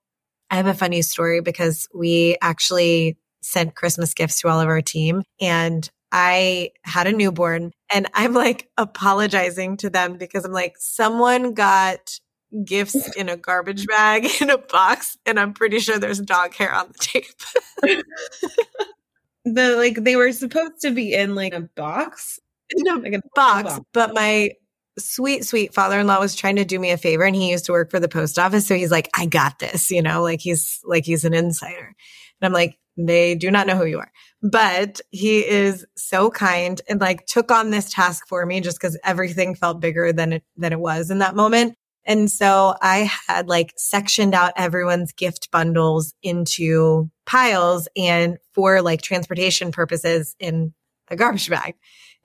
I 0.49 0.55
have 0.55 0.65
a 0.65 0.73
funny 0.73 1.03
story 1.03 1.41
because 1.41 1.87
we 1.93 2.37
actually 2.41 3.17
sent 3.41 3.75
Christmas 3.75 4.13
gifts 4.15 4.41
to 4.41 4.47
all 4.47 4.59
of 4.59 4.67
our 4.67 4.81
team 4.81 5.21
and 5.39 5.87
I 6.11 6.71
had 6.83 7.07
a 7.07 7.11
newborn 7.11 7.71
and 7.93 8.08
I'm 8.13 8.34
like 8.34 8.69
apologizing 8.77 9.77
to 9.77 9.89
them 9.89 10.17
because 10.17 10.45
I'm 10.45 10.51
like, 10.51 10.75
someone 10.79 11.53
got 11.53 12.19
gifts 12.65 13.15
in 13.15 13.29
a 13.29 13.38
garbage 13.38 13.88
bag 13.88 14.27
in 14.41 14.49
a 14.49 14.58
box 14.58 15.17
and 15.25 15.39
I'm 15.39 15.53
pretty 15.53 15.79
sure 15.79 15.97
there's 15.97 16.19
dog 16.19 16.53
hair 16.53 16.73
on 16.73 16.88
the 16.88 16.93
tape. 16.99 17.25
the 19.45 19.75
like 19.75 20.03
they 20.03 20.15
were 20.15 20.32
supposed 20.32 20.82
to 20.82 20.91
be 20.91 21.13
in 21.13 21.36
like 21.36 21.53
a 21.53 21.62
box. 21.75 22.39
A, 22.75 22.93
like 22.95 23.13
a 23.13 23.21
box, 23.36 23.73
box, 23.73 23.79
but 23.93 24.13
my 24.13 24.51
sweet, 24.97 25.45
sweet 25.45 25.73
father 25.73 25.99
in 25.99 26.08
law 26.08 26.19
was 26.19 26.36
trying 26.36 26.56
to 26.56 26.65
do 26.65 26.79
me 26.79 26.91
a 26.91 26.97
favor 26.97 27.23
and 27.23 27.36
he 27.36 27.51
used 27.51 27.65
to 27.65 27.71
work 27.71 27.91
for 27.91 27.99
the 27.99 28.08
post 28.08 28.39
office. 28.39 28.65
So 28.65 28.75
he's 28.75 28.91
like, 28.91 29.10
I 29.15 29.25
got 29.25 29.60
this, 29.60 29.91
you 29.91 30.01
know, 30.01 30.23
like 30.23 30.41
he's 30.41 30.79
like 30.84 31.06
he's 31.06 31.25
an 31.25 31.34
insider. 31.34 31.93
And 32.41 32.47
I'm 32.47 32.53
like, 32.53 32.77
they 32.97 33.36
do 33.36 33.49
not 33.49 33.67
know 33.67 33.75
who 33.75 33.86
you 33.86 33.99
are, 33.99 34.12
but 34.41 35.01
he 35.10 35.39
is 35.39 35.86
so 35.95 36.29
kind 36.29 36.82
and 36.88 37.01
like 37.01 37.25
took 37.25 37.51
on 37.51 37.71
this 37.71 37.91
task 37.91 38.27
for 38.27 38.45
me 38.45 38.62
just 38.62 38.79
because 38.79 38.97
everything 39.03 39.56
felt 39.56 39.79
bigger 39.79 40.13
than 40.13 40.34
it, 40.34 40.43
than 40.58 40.73
it 40.73 40.79
was 40.79 41.10
in 41.10 41.19
that 41.19 41.36
moment. 41.36 41.75
And 42.06 42.29
so 42.29 42.75
I 42.82 43.10
had 43.27 43.47
like 43.47 43.73
sectioned 43.77 44.34
out 44.34 44.53
everyone's 44.58 45.13
gift 45.13 45.51
bundles 45.51 46.13
into 46.21 47.10
piles 47.25 47.88
and 47.95 48.38
for 48.53 48.82
like 48.82 49.01
transportation 49.01 49.71
purposes 49.71 50.36
in 50.39 50.73
a 51.10 51.15
garbage 51.15 51.49
bag. 51.49 51.75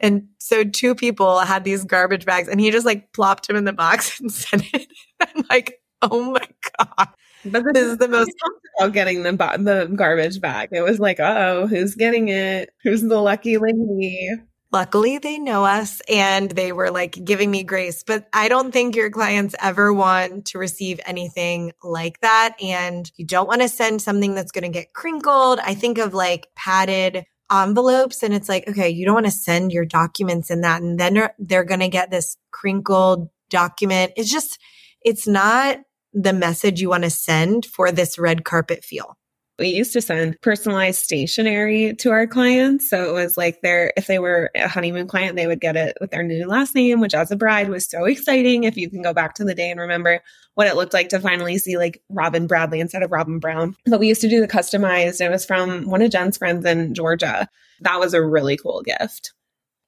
And 0.00 0.28
so 0.38 0.64
two 0.64 0.94
people 0.94 1.40
had 1.40 1.64
these 1.64 1.84
garbage 1.84 2.24
bags 2.24 2.48
and 2.48 2.60
he 2.60 2.70
just 2.70 2.86
like 2.86 3.12
plopped 3.12 3.46
them 3.46 3.56
in 3.56 3.64
the 3.64 3.72
box 3.72 4.20
and 4.20 4.32
sent 4.32 4.64
it. 4.74 4.88
I'm 5.20 5.44
like, 5.48 5.80
oh 6.02 6.32
my 6.32 6.48
God. 6.78 7.08
But 7.44 7.64
this, 7.72 7.84
is 7.84 7.98
the 7.98 8.08
most 8.08 8.32
about 8.78 8.92
getting 8.92 9.22
the 9.22 9.32
the 9.32 9.90
garbage 9.94 10.40
bag. 10.40 10.70
It 10.72 10.82
was 10.82 10.98
like, 10.98 11.20
oh, 11.20 11.66
who's 11.66 11.94
getting 11.94 12.28
it? 12.28 12.70
Who's 12.82 13.02
the 13.02 13.20
lucky 13.20 13.58
lady? 13.58 14.30
Luckily, 14.70 15.16
they 15.16 15.38
know 15.38 15.64
us 15.64 16.02
and 16.10 16.50
they 16.50 16.72
were 16.72 16.90
like 16.90 17.24
giving 17.24 17.50
me 17.50 17.62
grace. 17.62 18.02
But 18.02 18.28
I 18.34 18.48
don't 18.48 18.70
think 18.70 18.96
your 18.96 19.10
clients 19.10 19.54
ever 19.62 19.94
want 19.94 20.46
to 20.46 20.58
receive 20.58 21.00
anything 21.06 21.72
like 21.82 22.20
that. 22.20 22.54
And 22.62 23.10
you 23.16 23.24
don't 23.24 23.48
want 23.48 23.62
to 23.62 23.68
send 23.68 24.02
something 24.02 24.34
that's 24.34 24.52
going 24.52 24.64
to 24.64 24.68
get 24.68 24.92
crinkled. 24.92 25.58
I 25.60 25.74
think 25.74 25.96
of 25.96 26.12
like 26.12 26.48
padded 26.54 27.24
envelopes 27.50 28.22
and 28.22 28.34
it's 28.34 28.48
like, 28.48 28.68
okay, 28.68 28.90
you 28.90 29.06
don't 29.06 29.14
want 29.14 29.26
to 29.26 29.32
send 29.32 29.72
your 29.72 29.86
documents 29.86 30.50
in 30.50 30.60
that. 30.60 30.82
And 30.82 31.00
then 31.00 31.14
they're, 31.14 31.34
they're 31.38 31.64
going 31.64 31.80
to 31.80 31.88
get 31.88 32.10
this 32.10 32.36
crinkled 32.50 33.30
document. 33.48 34.12
It's 34.16 34.30
just, 34.30 34.58
it's 35.00 35.26
not 35.26 35.78
the 36.20 36.32
message 36.32 36.80
you 36.80 36.88
want 36.88 37.04
to 37.04 37.10
send 37.10 37.64
for 37.64 37.92
this 37.92 38.18
red 38.18 38.44
carpet 38.44 38.84
feel. 38.84 39.16
We 39.58 39.68
used 39.68 39.92
to 39.94 40.00
send 40.00 40.40
personalized 40.40 41.02
stationery 41.02 41.94
to 41.96 42.10
our 42.10 42.28
clients. 42.28 42.88
So 42.88 43.08
it 43.08 43.12
was 43.12 43.36
like 43.36 43.60
their, 43.60 43.92
if 43.96 44.06
they 44.06 44.20
were 44.20 44.50
a 44.54 44.68
honeymoon 44.68 45.08
client, 45.08 45.34
they 45.34 45.48
would 45.48 45.60
get 45.60 45.76
it 45.76 45.96
with 46.00 46.12
their 46.12 46.22
new 46.22 46.46
last 46.46 46.76
name, 46.76 47.00
which 47.00 47.14
as 47.14 47.32
a 47.32 47.36
bride 47.36 47.68
was 47.68 47.88
so 47.88 48.04
exciting. 48.04 48.64
If 48.64 48.76
you 48.76 48.88
can 48.88 49.02
go 49.02 49.12
back 49.12 49.34
to 49.34 49.44
the 49.44 49.56
day 49.56 49.70
and 49.70 49.80
remember 49.80 50.20
what 50.54 50.68
it 50.68 50.76
looked 50.76 50.94
like 50.94 51.08
to 51.08 51.20
finally 51.20 51.58
see 51.58 51.76
like 51.76 52.00
Robin 52.08 52.46
Bradley 52.46 52.78
instead 52.78 53.02
of 53.02 53.10
Robin 53.10 53.40
Brown. 53.40 53.74
But 53.86 53.98
we 53.98 54.08
used 54.08 54.20
to 54.20 54.28
do 54.28 54.40
the 54.40 54.48
customized. 54.48 55.20
It 55.20 55.30
was 55.30 55.44
from 55.44 55.88
one 55.88 56.02
of 56.02 56.10
Jen's 56.10 56.38
friends 56.38 56.64
in 56.64 56.94
Georgia. 56.94 57.48
That 57.80 57.98
was 57.98 58.14
a 58.14 58.24
really 58.24 58.56
cool 58.56 58.82
gift. 58.82 59.32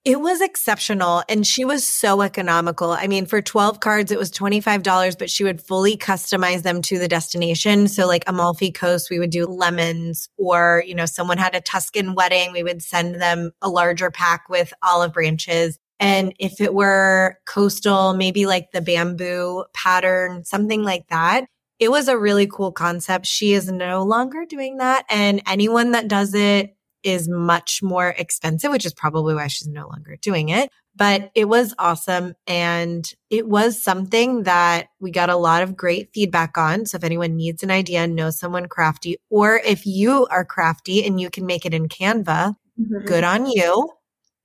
It 0.03 0.19
was 0.19 0.41
exceptional 0.41 1.23
and 1.29 1.47
she 1.47 1.67
was 1.67 1.85
so 1.85 2.23
economical. 2.23 2.93
I 2.93 3.07
mean, 3.07 3.27
for 3.27 3.43
12 3.43 3.81
cards, 3.81 4.11
it 4.11 4.19
was 4.19 4.31
$25, 4.31 5.19
but 5.19 5.29
she 5.29 5.45
would 5.45 5.61
fully 5.61 5.99
customize 5.99 6.63
them 6.63 6.81
to 6.83 6.99
the 6.99 7.07
destination. 7.07 7.87
So 7.87 8.07
like 8.07 8.25
Amalfi 8.27 8.73
Coast, 8.73 9.11
we 9.11 9.19
would 9.19 9.29
do 9.29 9.45
lemons 9.45 10.31
or, 10.39 10.83
you 10.87 10.95
know, 10.95 11.05
someone 11.05 11.37
had 11.37 11.55
a 11.55 11.61
Tuscan 11.61 12.15
wedding. 12.15 12.53
We 12.53 12.63
would 12.63 12.83
send 12.83 13.21
them 13.21 13.53
a 13.61 13.69
larger 13.69 14.11
pack 14.11 14.49
with 14.49 14.73
olive 14.83 15.13
branches. 15.13 15.79
And 15.99 16.33
if 16.39 16.63
it 16.63 16.73
were 16.73 17.37
coastal, 17.45 18.15
maybe 18.15 18.47
like 18.47 18.71
the 18.73 18.81
bamboo 18.81 19.67
pattern, 19.75 20.47
something 20.47 20.83
like 20.83 21.09
that. 21.09 21.45
It 21.79 21.91
was 21.91 22.09
a 22.09 22.19
really 22.19 22.47
cool 22.47 22.73
concept. 22.73 23.27
She 23.27 23.53
is 23.53 23.71
no 23.71 24.03
longer 24.03 24.47
doing 24.47 24.79
that. 24.79 25.05
And 25.11 25.43
anyone 25.47 25.91
that 25.91 26.09
does 26.09 26.33
it 26.35 26.75
is 27.03 27.29
much 27.29 27.83
more 27.83 28.09
expensive, 28.09 28.71
which 28.71 28.87
is 28.87 28.95
probably 28.95 29.35
why 29.35 29.47
she's 29.47 29.69
no 29.69 29.89
longer 29.89 30.17
doing 30.21 30.49
it. 30.49 30.71
But 30.97 31.31
it 31.35 31.47
was 31.47 31.75
awesome. 31.79 32.35
And 32.47 33.11
it 33.31 33.49
was 33.49 33.83
something 33.83 34.43
that 34.43 34.89
we 34.99 35.11
got 35.11 35.31
a 35.31 35.37
lot 35.37 35.63
of 35.63 35.77
great 35.77 36.11
feedback 36.13 36.59
on. 36.59 36.87
So 36.87 36.97
if 36.97 37.05
anyone 37.05 37.37
needs 37.37 37.63
an 37.63 37.71
idea, 37.71 38.07
know 38.07 38.31
someone 38.31 38.67
crafty, 38.67 39.17
or 39.31 39.57
if 39.57 39.87
you 39.87 40.27
are 40.31 40.45
crafty 40.45 41.05
and 41.07 41.21
you 41.21 41.31
can 41.31 41.47
make 41.47 41.65
it 41.65 41.75
in 41.75 41.89
Canva, 41.89 42.57
mm-hmm. 42.81 43.05
good 43.07 43.25
on 43.25 43.47
you. 43.47 43.91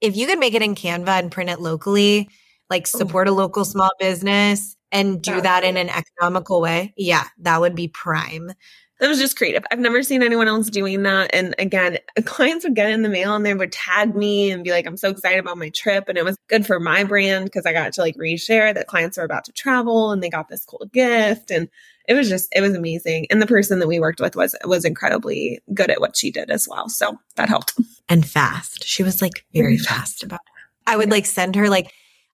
If 0.01 0.15
you 0.15 0.27
can 0.27 0.39
make 0.39 0.53
it 0.53 0.61
in 0.61 0.75
Canva 0.75 1.19
and 1.19 1.31
print 1.31 1.49
it 1.49 1.59
locally, 1.59 2.29
like 2.69 2.87
support 2.87 3.27
a 3.27 3.31
local 3.31 3.65
small 3.65 3.91
business 3.99 4.75
and 4.91 5.21
do 5.21 5.41
that 5.41 5.63
in 5.63 5.77
an 5.77 5.89
economical 5.89 6.61
way, 6.61 6.93
yeah, 6.95 7.25
that 7.39 7.59
would 7.59 7.75
be 7.75 7.87
prime 7.87 8.51
that 8.99 9.09
was 9.09 9.19
just 9.19 9.37
creative. 9.37 9.63
I've 9.71 9.79
never 9.79 10.03
seen 10.03 10.23
anyone 10.23 10.47
else 10.47 10.69
doing 10.69 11.03
that. 11.03 11.31
And 11.33 11.53
again, 11.59 11.97
clients 12.23 12.63
would 12.63 12.75
get 12.75 12.91
in 12.91 13.01
the 13.01 13.09
mail 13.09 13.35
and 13.35 13.45
they 13.45 13.53
would 13.53 13.71
tag 13.71 14.15
me 14.15 14.51
and 14.51 14.63
be 14.63 14.71
like, 14.71 14.87
I'm 14.87 14.95
so 14.95 15.09
excited 15.09 15.39
about 15.39 15.57
my 15.57 15.69
trip. 15.69 16.05
And 16.07 16.17
it 16.17 16.23
was 16.23 16.37
good 16.47 16.65
for 16.65 16.79
my 16.79 17.03
brand 17.03 17.45
because 17.45 17.65
I 17.65 17.73
got 17.73 17.91
to 17.93 18.01
like 18.01 18.15
reshare 18.15 18.73
that 18.73 18.87
clients 18.87 19.17
are 19.17 19.25
about 19.25 19.43
to 19.45 19.51
travel 19.51 20.11
and 20.11 20.23
they 20.23 20.29
got 20.29 20.47
this 20.47 20.63
cool 20.63 20.87
gift. 20.93 21.51
And 21.51 21.67
it 22.07 22.13
was 22.13 22.29
just, 22.29 22.47
it 22.55 22.61
was 22.61 22.73
amazing. 22.73 23.27
And 23.29 23.41
the 23.41 23.47
person 23.47 23.79
that 23.79 23.87
we 23.87 23.99
worked 23.99 24.21
with 24.21 24.35
was, 24.35 24.55
was 24.63 24.85
incredibly 24.85 25.59
good 25.73 25.89
at 25.89 25.99
what 25.99 26.15
she 26.15 26.31
did 26.31 26.49
as 26.49 26.65
well. 26.69 26.87
So 26.87 27.19
that 27.35 27.49
helped. 27.49 27.73
And 28.07 28.25
fast. 28.25 28.85
She 28.85 29.03
was 29.03 29.21
like 29.21 29.45
very 29.53 29.77
fast 29.77 30.23
about 30.23 30.39
it. 30.39 30.87
I 30.87 30.95
would 30.95 31.11
like 31.11 31.25
send 31.25 31.55
her 31.55 31.67
like, 31.67 31.91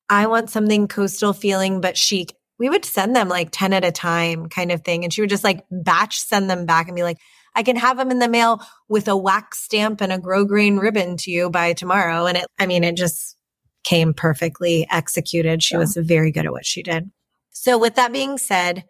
I 0.10 0.28
want 0.28 0.50
something 0.50 0.88
coastal 0.88 1.34
feeling, 1.34 1.82
but 1.82 1.97
chic 1.97 2.36
we 2.62 2.69
would 2.69 2.86
send 2.86 3.15
them 3.15 3.28
like 3.28 3.50
10 3.52 3.74
at 3.74 3.84
a 3.84 3.91
time 3.91 4.47
kind 4.47 4.71
of 4.71 4.84
thing. 4.84 5.04
And 5.04 5.12
she 5.12 5.19
would 5.19 5.32
just 5.32 5.43
like 5.43 5.65
batch 5.71 6.19
send 6.19 6.47
them 6.47 6.67
back 6.67 6.88
and 6.88 6.95
be 6.95 7.02
like, 7.02 7.17
I 7.56 7.63
can 7.63 7.76
have 7.76 7.97
them 7.97 8.12
in 8.12 8.19
the 8.19 8.30
mail 8.30 8.62
with 8.88 9.08
a 9.08 9.17
wax 9.17 9.63
stamp 9.63 10.00
and 10.00 10.13
a 10.13 10.19
grosgrain 10.19 10.80
ribbon 10.80 11.17
to 11.17 11.32
you 11.32 11.50
by 11.50 11.74
tomorrow. 11.74 12.28
And 12.28 12.38
it, 12.38 12.45
I 12.60 12.67
mean, 12.67 12.84
it 12.84 12.95
just 12.95 13.36
came 13.84 14.13
perfectly 14.13 14.86
executed. 14.91 15.63
She 15.63 15.74
yeah. 15.74 15.80
was 15.80 15.97
very 16.00 16.32
good 16.32 16.45
at 16.45 16.52
what 16.52 16.63
she 16.63 16.84
did. 16.84 17.10
So 17.50 17.80
with 17.80 17.95
that 17.95 18.13
being 18.13 18.38
said, 18.38 18.86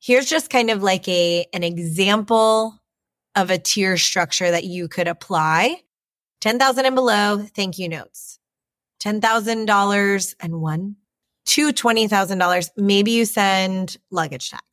here's 0.00 0.24
just 0.24 0.48
kind 0.48 0.70
of 0.70 0.82
like 0.82 1.06
a, 1.06 1.44
an 1.52 1.62
example 1.62 2.80
of 3.36 3.50
a 3.50 3.58
tier 3.58 3.98
structure 3.98 4.50
that 4.50 4.64
you 4.64 4.88
could 4.88 5.08
apply. 5.08 5.82
10,000 6.40 6.86
and 6.86 6.94
below, 6.94 7.44
thank 7.54 7.78
you 7.78 7.90
notes. 7.90 8.38
$10,000 9.04 10.34
and 10.40 10.62
one 10.62 10.96
to 11.46 11.72
$20,000, 11.72 12.70
maybe 12.76 13.12
you 13.12 13.24
send 13.24 13.96
luggage 14.10 14.50
tax. 14.50 14.64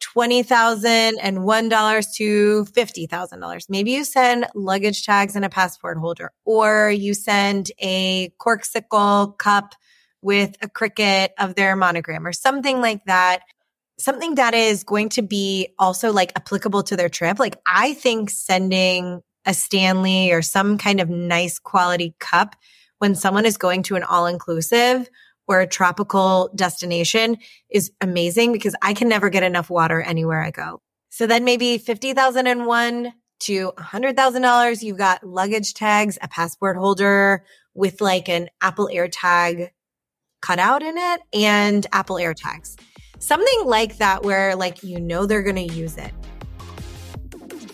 $20,001 0.00 2.14
to 2.14 2.64
$50,000. 2.64 3.66
Maybe 3.68 3.90
you 3.92 4.04
send 4.04 4.46
luggage 4.54 5.04
tags 5.04 5.34
and 5.34 5.44
a 5.44 5.48
passport 5.48 5.98
holder, 5.98 6.30
or 6.44 6.90
you 6.90 7.14
send 7.14 7.72
a 7.80 8.30
Corkcicle 8.40 9.36
cup 9.38 9.74
with 10.22 10.56
a 10.62 10.68
Cricut 10.68 11.30
of 11.38 11.54
their 11.54 11.76
monogram 11.76 12.26
or 12.26 12.32
something 12.32 12.80
like 12.80 13.04
that. 13.06 13.40
Something 13.98 14.36
that 14.36 14.54
is 14.54 14.84
going 14.84 15.08
to 15.10 15.22
be 15.22 15.68
also 15.78 16.12
like 16.12 16.32
applicable 16.36 16.82
to 16.84 16.96
their 16.96 17.08
trip. 17.08 17.38
Like 17.38 17.56
I 17.66 17.94
think 17.94 18.30
sending 18.30 19.22
a 19.44 19.54
Stanley 19.54 20.32
or 20.32 20.42
some 20.42 20.78
kind 20.78 21.00
of 21.00 21.08
nice 21.08 21.58
quality 21.58 22.14
cup 22.20 22.54
when 22.98 23.14
someone 23.14 23.46
is 23.46 23.56
going 23.56 23.82
to 23.84 23.96
an 23.96 24.04
all 24.04 24.26
inclusive 24.26 25.08
or 25.48 25.60
a 25.60 25.66
tropical 25.66 26.50
destination 26.54 27.38
is 27.70 27.90
amazing 28.00 28.52
because 28.52 28.76
I 28.82 28.94
can 28.94 29.08
never 29.08 29.30
get 29.30 29.42
enough 29.42 29.70
water 29.70 30.00
anywhere 30.00 30.42
I 30.42 30.50
go. 30.50 30.82
So 31.08 31.26
then 31.26 31.44
maybe 31.44 31.78
50,001 31.78 33.12
to 33.40 33.72
$100,000, 33.72 34.82
you've 34.82 34.98
got 34.98 35.24
luggage 35.24 35.74
tags, 35.74 36.18
a 36.20 36.28
passport 36.28 36.76
holder 36.76 37.44
with 37.74 38.00
like 38.00 38.28
an 38.28 38.48
Apple 38.60 38.90
AirTag 38.92 39.70
cut 40.40 40.58
out 40.58 40.82
in 40.82 40.96
it 40.96 41.20
and 41.32 41.86
Apple 41.92 42.16
AirTags. 42.16 42.78
Something 43.18 43.62
like 43.64 43.96
that 43.96 44.22
where 44.22 44.54
like 44.54 44.82
you 44.82 45.00
know 45.00 45.26
they're 45.26 45.42
going 45.42 45.68
to 45.68 45.74
use 45.74 45.96
it 45.96 46.12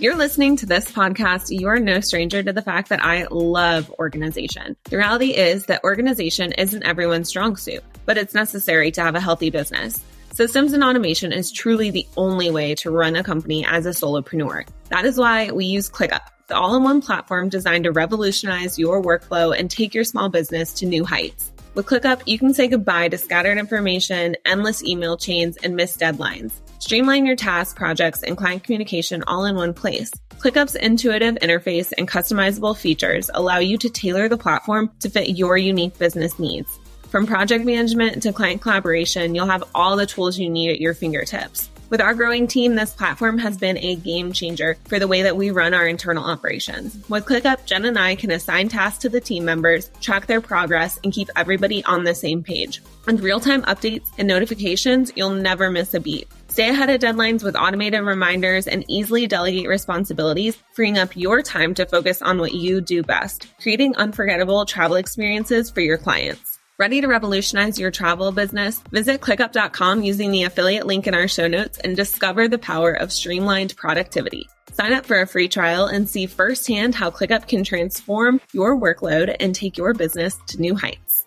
you're 0.01 0.17
listening 0.17 0.57
to 0.57 0.67
this 0.67 0.91
podcast, 0.91 1.49
you're 1.51 1.79
no 1.79 2.01
stranger 2.01 2.43
to 2.43 2.53
the 2.53 2.63
fact 2.63 2.89
that 2.89 3.05
I 3.05 3.27
love 3.31 3.91
organization. 3.99 4.77
The 4.85 4.97
reality 4.97 5.31
is 5.31 5.67
that 5.67 5.85
organization 5.85 6.53
isn't 6.53 6.83
everyone's 6.83 7.29
strong 7.29 7.57
suit, 7.57 7.83
but 8.05 8.19
it's 8.19 8.35
necessary 8.35 8.91
to 8.93 9.03
have 9.03 9.15
a 9.15 9.21
healthy 9.21 9.51
business. 9.51 10.03
Systems 10.33 10.73
and 10.73 10.83
automation 10.83 11.33
is 11.33 11.53
truly 11.53 11.91
the 11.91 12.07
only 12.17 12.51
way 12.51 12.75
to 12.77 12.91
run 12.91 13.15
a 13.15 13.23
company 13.23 13.65
as 13.65 13.87
a 13.87 13.91
solopreneur. 13.91 14.67
That 14.89 15.05
is 15.05 15.17
why 15.17 15.51
we 15.53 15.67
use 15.67 15.89
ClickUp, 15.89 16.27
the 16.49 16.57
all-in-one 16.57 17.01
platform 17.01 17.49
designed 17.49 17.85
to 17.85 17.93
revolutionize 17.93 18.79
your 18.79 19.01
workflow 19.01 19.57
and 19.57 19.71
take 19.71 19.95
your 19.95 20.05
small 20.05 20.29
business 20.29 20.73
to 20.75 20.87
new 20.87 21.05
heights. 21.05 21.53
With 21.75 21.87
ClickUp, 21.87 22.23
you 22.27 22.39
can 22.39 22.55
say 22.55 22.69
goodbye 22.69 23.09
to 23.09 23.19
scattered 23.19 23.59
information, 23.59 24.37
endless 24.45 24.85
email 24.85 25.17
chains, 25.17 25.57
and 25.57 25.75
missed 25.75 25.99
deadlines. 25.99 26.53
Streamline 26.79 27.27
your 27.27 27.35
tasks, 27.35 27.75
projects, 27.75 28.23
and 28.23 28.37
client 28.37 28.63
communication 28.63 29.25
all 29.27 29.45
in 29.45 29.57
one 29.57 29.75
place. 29.75 30.13
ClickUp's 30.39 30.77
intuitive 30.77 31.35
interface 31.37 31.93
and 31.99 32.07
customizable 32.07 32.77
features 32.77 33.29
allow 33.35 33.59
you 33.59 33.77
to 33.79 33.91
tailor 33.91 34.29
the 34.29 34.39
platform 34.39 34.89
to 35.01 35.11
fit 35.11 35.31
your 35.31 35.57
unique 35.57 35.99
business 35.99 36.39
needs. 36.39 36.79
From 37.09 37.27
project 37.27 37.65
management 37.65 38.23
to 38.23 38.33
client 38.33 38.63
collaboration, 38.63 39.35
you'll 39.35 39.47
have 39.47 39.65
all 39.75 39.97
the 39.97 40.07
tools 40.07 40.39
you 40.39 40.49
need 40.49 40.71
at 40.71 40.81
your 40.81 40.95
fingertips. 40.95 41.71
With 41.95 42.01
our 42.01 42.15
growing 42.15 42.49
team, 42.49 42.75
this 42.75 42.93
platform 42.93 43.39
has 43.39 43.57
been 43.57 43.79
a 43.79 43.95
game 43.95 44.33
changer 44.33 44.77
for 44.87 44.99
the 44.99 45.07
way 45.07 45.23
that 45.23 45.37
we 45.37 45.53
run 45.53 45.75
our 45.75 45.87
internal 45.87 46.25
operations. 46.25 46.99
With 47.09 47.25
ClickUp, 47.25 47.67
Jen 47.67 47.85
and 47.85 47.97
I 47.97 48.17
can 48.17 48.33
assign 48.33 48.69
tasks 48.69 49.03
to 49.03 49.09
the 49.09 49.21
team 49.21 49.45
members, 49.45 49.93
track 50.01 50.27
their 50.27 50.41
progress, 50.41 50.99
and 51.05 51.13
keep 51.13 51.29
everybody 51.37 51.85
on 51.85 52.03
the 52.03 52.13
same 52.13 52.43
page. 52.43 52.83
With 53.07 53.21
real 53.21 53.39
time 53.39 53.63
updates 53.63 54.09
and 54.19 54.27
notifications, 54.27 55.13
you'll 55.15 55.31
never 55.37 55.71
miss 55.71 55.95
a 55.95 56.01
beat. 56.01 56.27
Stay 56.49 56.69
ahead 56.69 56.91
of 56.91 57.01
deadlines 57.01 57.45
with 57.45 57.55
automated 57.55 58.03
reminders 58.03 58.67
and 58.67 58.85
easily 58.89 59.29
delegate 59.29 59.69
responsibilities, 59.69 60.59
freeing 60.73 60.99
up 60.99 61.17
your 61.17 61.43
time 61.43 61.75
to 61.75 61.87
focus 61.87 62.23
on 62.23 62.41
what 62.41 62.55
you 62.55 62.81
do 62.81 63.05
best, 63.05 63.47
creating 63.63 63.95
unforgettable 63.95 64.67
travel 64.67 64.97
experiences 64.97 65.71
for 65.71 65.81
your 65.81 65.99
clients. 65.99 66.54
Ready 66.77 67.01
to 67.01 67.07
revolutionize 67.07 67.79
your 67.79 67.93
travel 67.93 68.33
business? 68.33 68.81
Visit 68.91 69.21
clickup.com 69.21 70.03
using 70.03 70.33
the 70.33 70.43
affiliate 70.43 70.87
link 70.87 71.07
in 71.07 71.15
our 71.15 71.29
show 71.29 71.47
notes 71.47 71.79
and 71.79 71.95
discover 71.95 72.49
the 72.49 72.59
power 72.59 72.91
of 72.93 73.13
streamlined 73.13 73.77
productivity. 73.77 74.49
Sign 74.73 74.93
up 74.93 75.07
for 75.07 75.21
a 75.21 75.27
free 75.29 75.47
trial 75.47 75.87
and 75.87 76.09
see 76.09 76.27
firsthand 76.27 76.97
how 76.97 77.11
ClickUp 77.11 77.47
can 77.47 77.63
transform 77.63 78.41
your 78.53 78.77
workload 78.77 79.37
and 79.39 79.55
take 79.55 79.79
your 79.79 79.95
business 79.95 80.37
to 80.49 80.61
new 80.61 80.75
heights. 80.75 81.25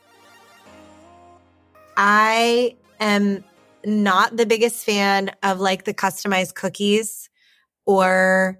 I 1.96 2.76
am 3.00 3.46
not 3.86 4.36
the 4.36 4.46
biggest 4.46 4.84
fan 4.84 5.32
of 5.44 5.62
like 5.62 5.86
the 5.86 5.94
customized 5.94 6.56
cookies 6.56 7.30
or 7.86 8.60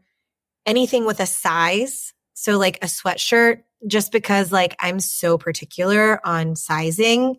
anything 0.66 1.06
with 1.06 1.20
a 1.20 1.26
size. 1.26 2.14
So, 2.34 2.58
like 2.58 2.78
a 2.82 2.88
sweatshirt, 2.88 3.64
just 3.86 4.12
because 4.12 4.52
like 4.52 4.76
I'm 4.80 5.00
so 5.00 5.38
particular 5.38 6.26
on 6.26 6.56
sizing. 6.56 7.38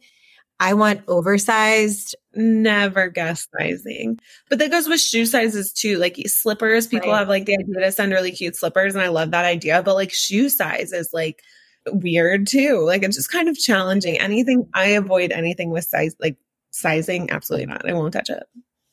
I 0.61 0.75
want 0.75 1.03
oversized. 1.07 2.17
Never 2.35 3.09
guess 3.09 3.47
sizing. 3.59 4.19
But 4.51 4.59
that 4.59 4.71
goes 4.71 4.89
with 4.89 5.01
shoe 5.01 5.25
sizes 5.25 5.73
too. 5.73 5.99
Like 5.99 6.17
slippers, 6.27 6.87
people 6.87 7.11
right. 7.11 7.19
have 7.19 7.29
like 7.29 7.47
the 7.47 7.57
idea 7.59 7.81
to 7.81 7.93
send 7.93 8.13
really 8.13 8.33
cute 8.33 8.57
slippers, 8.57 8.95
and 8.95 9.03
I 9.03 9.09
love 9.09 9.31
that 9.31 9.45
idea. 9.45 9.83
But 9.83 9.95
like 9.95 10.13
shoe 10.13 10.49
size 10.49 10.93
is 10.93 11.11
like 11.13 11.43
weird 11.87 12.47
too. 12.47 12.81
Like 12.85 13.03
it's 13.03 13.17
just 13.17 13.31
kind 13.31 13.49
of 13.49 13.59
challenging. 13.59 14.19
Anything 14.19 14.69
I 14.75 14.89
avoid 14.89 15.33
anything 15.33 15.71
with 15.71 15.85
size 15.85 16.17
like 16.21 16.37
sizing, 16.71 17.31
absolutely 17.31 17.67
not. 17.67 17.89
I 17.89 17.95
won't 17.95 18.13
touch 18.13 18.31
it. 18.31 18.43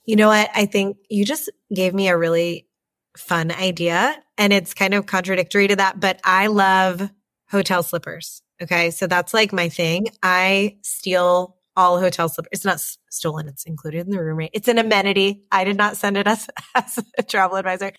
You 0.06 0.16
know 0.16 0.28
what? 0.28 0.50
I 0.54 0.66
think 0.66 0.98
you 1.10 1.26
just 1.26 1.50
gave 1.74 1.94
me 1.94 2.10
a 2.10 2.18
really 2.18 2.68
fun 3.18 3.52
idea 3.52 4.16
and 4.38 4.54
it's 4.54 4.74
kind 4.74 4.94
of 4.94 5.06
contradictory 5.06 5.68
to 5.68 5.78
that, 5.78 6.00
but 6.00 6.20
I 6.24 6.48
love 6.48 7.10
hotel 7.56 7.84
slippers. 7.84 8.42
Okay. 8.62 8.92
So 8.92 9.08
that's 9.08 9.34
like 9.34 9.52
my 9.52 9.70
thing. 9.70 10.08
I 10.22 10.78
steal 10.84 11.58
all 11.76 12.00
hotel 12.00 12.30
slippers. 12.30 12.50
It's 12.52 12.66
not 12.66 12.76
s- 12.76 12.98
stolen. 13.10 13.48
It's 13.48 13.66
included 13.66 14.06
in 14.06 14.12
the 14.12 14.24
room 14.24 14.38
rate. 14.38 14.52
It's 14.54 14.68
an 14.68 14.78
amenity. 14.78 15.44
I 15.52 15.64
did 15.64 15.78
not 15.78 15.98
send 15.98 16.18
it 16.18 16.28
as, 16.36 16.48
as 16.74 17.00
a 17.18 17.24
travel 17.24 17.58
advisor. 17.58 17.92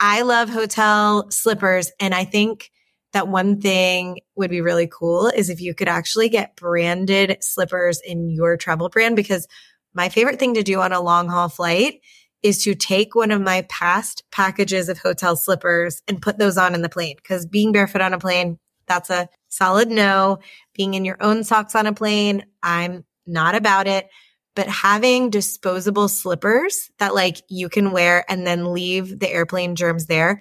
I 0.00 0.22
love 0.22 0.48
hotel 0.48 1.30
slippers. 1.30 1.92
And 2.00 2.14
I 2.14 2.24
think 2.24 2.70
that 3.12 3.28
one 3.28 3.60
thing 3.60 4.18
would 4.36 4.50
be 4.50 4.60
really 4.60 4.88
cool 4.88 5.28
is 5.28 5.48
if 5.48 5.60
you 5.60 5.74
could 5.74 5.88
actually 5.88 6.28
get 6.28 6.56
branded 6.56 7.38
slippers 7.40 8.00
in 8.04 8.28
your 8.28 8.56
travel 8.56 8.88
brand, 8.88 9.16
because 9.16 9.46
my 9.94 10.08
favorite 10.08 10.40
thing 10.40 10.54
to 10.54 10.62
do 10.62 10.80
on 10.80 10.92
a 10.92 11.00
long 11.00 11.28
haul 11.28 11.48
flight 11.48 12.00
is 12.42 12.62
to 12.64 12.74
take 12.74 13.14
one 13.14 13.30
of 13.30 13.40
my 13.40 13.62
past 13.70 14.22
packages 14.30 14.88
of 14.88 14.98
hotel 14.98 15.36
slippers 15.36 16.02
and 16.06 16.20
put 16.20 16.38
those 16.38 16.58
on 16.58 16.74
in 16.74 16.82
the 16.82 16.88
plane. 16.90 17.16
Cause 17.26 17.46
being 17.46 17.72
barefoot 17.72 18.02
on 18.02 18.12
a 18.12 18.18
plane, 18.18 18.58
that's 18.86 19.10
a 19.10 19.28
solid 19.48 19.90
no. 19.90 20.38
Being 20.74 20.94
in 20.94 21.04
your 21.04 21.16
own 21.20 21.44
socks 21.44 21.74
on 21.74 21.86
a 21.86 21.92
plane, 21.92 22.44
I'm 22.62 23.04
not 23.26 23.54
about 23.54 23.86
it. 23.86 24.08
But 24.54 24.68
having 24.68 25.30
disposable 25.30 26.08
slippers 26.08 26.90
that 26.98 27.14
like 27.14 27.42
you 27.48 27.68
can 27.68 27.90
wear 27.90 28.24
and 28.30 28.46
then 28.46 28.72
leave 28.72 29.18
the 29.18 29.30
airplane 29.30 29.74
germs 29.74 30.06
there, 30.06 30.40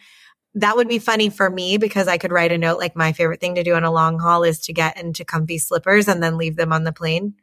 that 0.55 0.75
would 0.75 0.87
be 0.87 0.99
funny 0.99 1.29
for 1.29 1.49
me 1.49 1.77
because 1.77 2.07
I 2.07 2.17
could 2.17 2.31
write 2.31 2.51
a 2.51 2.57
note 2.57 2.77
like 2.77 2.95
my 2.95 3.11
favorite 3.11 3.41
thing 3.41 3.55
to 3.55 3.63
do 3.63 3.73
on 3.73 3.83
a 3.83 3.91
long 3.91 4.19
haul 4.19 4.43
is 4.43 4.59
to 4.61 4.73
get 4.73 4.97
into 5.01 5.25
comfy 5.25 5.57
slippers 5.57 6.07
and 6.07 6.21
then 6.21 6.37
leave 6.37 6.55
them 6.55 6.71
on 6.71 6.83
the 6.83 6.93
plane. 6.93 7.33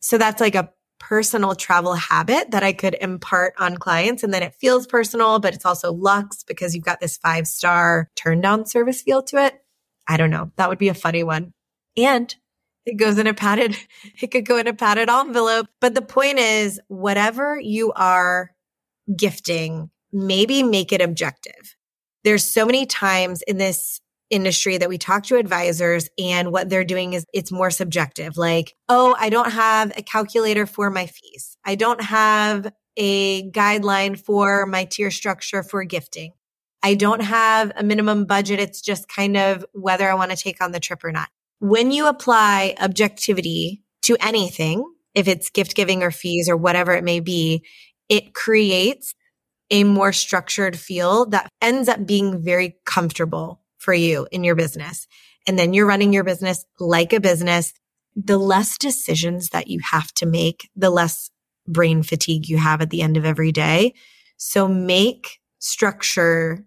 So 0.00 0.18
that's 0.18 0.40
like 0.40 0.54
a 0.54 0.70
personal 1.00 1.54
travel 1.56 1.94
habit 1.94 2.52
that 2.52 2.62
I 2.62 2.72
could 2.72 2.96
impart 3.00 3.54
on 3.58 3.76
clients. 3.76 4.22
And 4.22 4.32
then 4.32 4.42
it 4.42 4.54
feels 4.54 4.86
personal, 4.86 5.40
but 5.40 5.54
it's 5.54 5.64
also 5.64 5.92
luxe 5.92 6.44
because 6.44 6.74
you've 6.74 6.84
got 6.84 7.00
this 7.00 7.16
five 7.16 7.48
star 7.48 8.08
turn 8.14 8.40
down 8.40 8.66
service 8.66 9.02
feel 9.02 9.22
to 9.24 9.44
it. 9.44 9.54
I 10.10 10.16
don't 10.16 10.30
know. 10.30 10.50
That 10.56 10.68
would 10.68 10.78
be 10.78 10.88
a 10.88 10.94
funny 10.94 11.22
one. 11.22 11.52
And 11.96 12.34
it 12.84 12.96
goes 12.96 13.16
in 13.16 13.28
a 13.28 13.34
padded, 13.34 13.76
it 14.20 14.32
could 14.32 14.44
go 14.44 14.58
in 14.58 14.66
a 14.66 14.74
padded 14.74 15.08
envelope. 15.08 15.68
But 15.80 15.94
the 15.94 16.02
point 16.02 16.40
is, 16.40 16.80
whatever 16.88 17.58
you 17.60 17.92
are 17.92 18.50
gifting, 19.16 19.90
maybe 20.12 20.64
make 20.64 20.92
it 20.92 21.00
objective. 21.00 21.76
There's 22.24 22.44
so 22.44 22.66
many 22.66 22.86
times 22.86 23.42
in 23.42 23.58
this 23.58 24.00
industry 24.30 24.78
that 24.78 24.88
we 24.88 24.98
talk 24.98 25.24
to 25.24 25.36
advisors 25.36 26.08
and 26.18 26.52
what 26.52 26.68
they're 26.68 26.84
doing 26.84 27.12
is 27.12 27.24
it's 27.32 27.52
more 27.52 27.70
subjective. 27.70 28.36
Like, 28.36 28.74
oh, 28.88 29.16
I 29.18 29.28
don't 29.28 29.52
have 29.52 29.92
a 29.96 30.02
calculator 30.02 30.66
for 30.66 30.90
my 30.90 31.06
fees. 31.06 31.56
I 31.64 31.76
don't 31.76 32.02
have 32.02 32.72
a 32.96 33.48
guideline 33.50 34.18
for 34.18 34.66
my 34.66 34.86
tier 34.86 35.12
structure 35.12 35.62
for 35.62 35.84
gifting. 35.84 36.32
I 36.82 36.94
don't 36.94 37.22
have 37.22 37.72
a 37.76 37.82
minimum 37.82 38.24
budget. 38.24 38.58
It's 38.58 38.80
just 38.80 39.08
kind 39.08 39.36
of 39.36 39.64
whether 39.72 40.08
I 40.10 40.14
want 40.14 40.30
to 40.30 40.36
take 40.36 40.62
on 40.62 40.72
the 40.72 40.80
trip 40.80 41.04
or 41.04 41.12
not. 41.12 41.28
When 41.58 41.90
you 41.90 42.06
apply 42.06 42.74
objectivity 42.80 43.82
to 44.02 44.16
anything, 44.20 44.84
if 45.14 45.28
it's 45.28 45.50
gift 45.50 45.74
giving 45.74 46.02
or 46.02 46.10
fees 46.10 46.48
or 46.48 46.56
whatever 46.56 46.92
it 46.92 47.04
may 47.04 47.20
be, 47.20 47.64
it 48.08 48.34
creates 48.34 49.14
a 49.70 49.84
more 49.84 50.12
structured 50.12 50.76
feel 50.76 51.26
that 51.26 51.48
ends 51.60 51.88
up 51.88 52.06
being 52.06 52.42
very 52.42 52.76
comfortable 52.84 53.60
for 53.78 53.94
you 53.94 54.26
in 54.32 54.42
your 54.42 54.54
business. 54.54 55.06
And 55.46 55.58
then 55.58 55.72
you're 55.74 55.86
running 55.86 56.12
your 56.12 56.24
business 56.24 56.64
like 56.78 57.12
a 57.12 57.20
business. 57.20 57.72
The 58.16 58.38
less 58.38 58.76
decisions 58.78 59.50
that 59.50 59.68
you 59.68 59.80
have 59.90 60.12
to 60.14 60.26
make, 60.26 60.68
the 60.74 60.90
less 60.90 61.30
brain 61.68 62.02
fatigue 62.02 62.48
you 62.48 62.58
have 62.58 62.80
at 62.80 62.90
the 62.90 63.02
end 63.02 63.16
of 63.16 63.24
every 63.24 63.52
day. 63.52 63.94
So 64.36 64.66
make 64.66 65.38
structure 65.58 66.66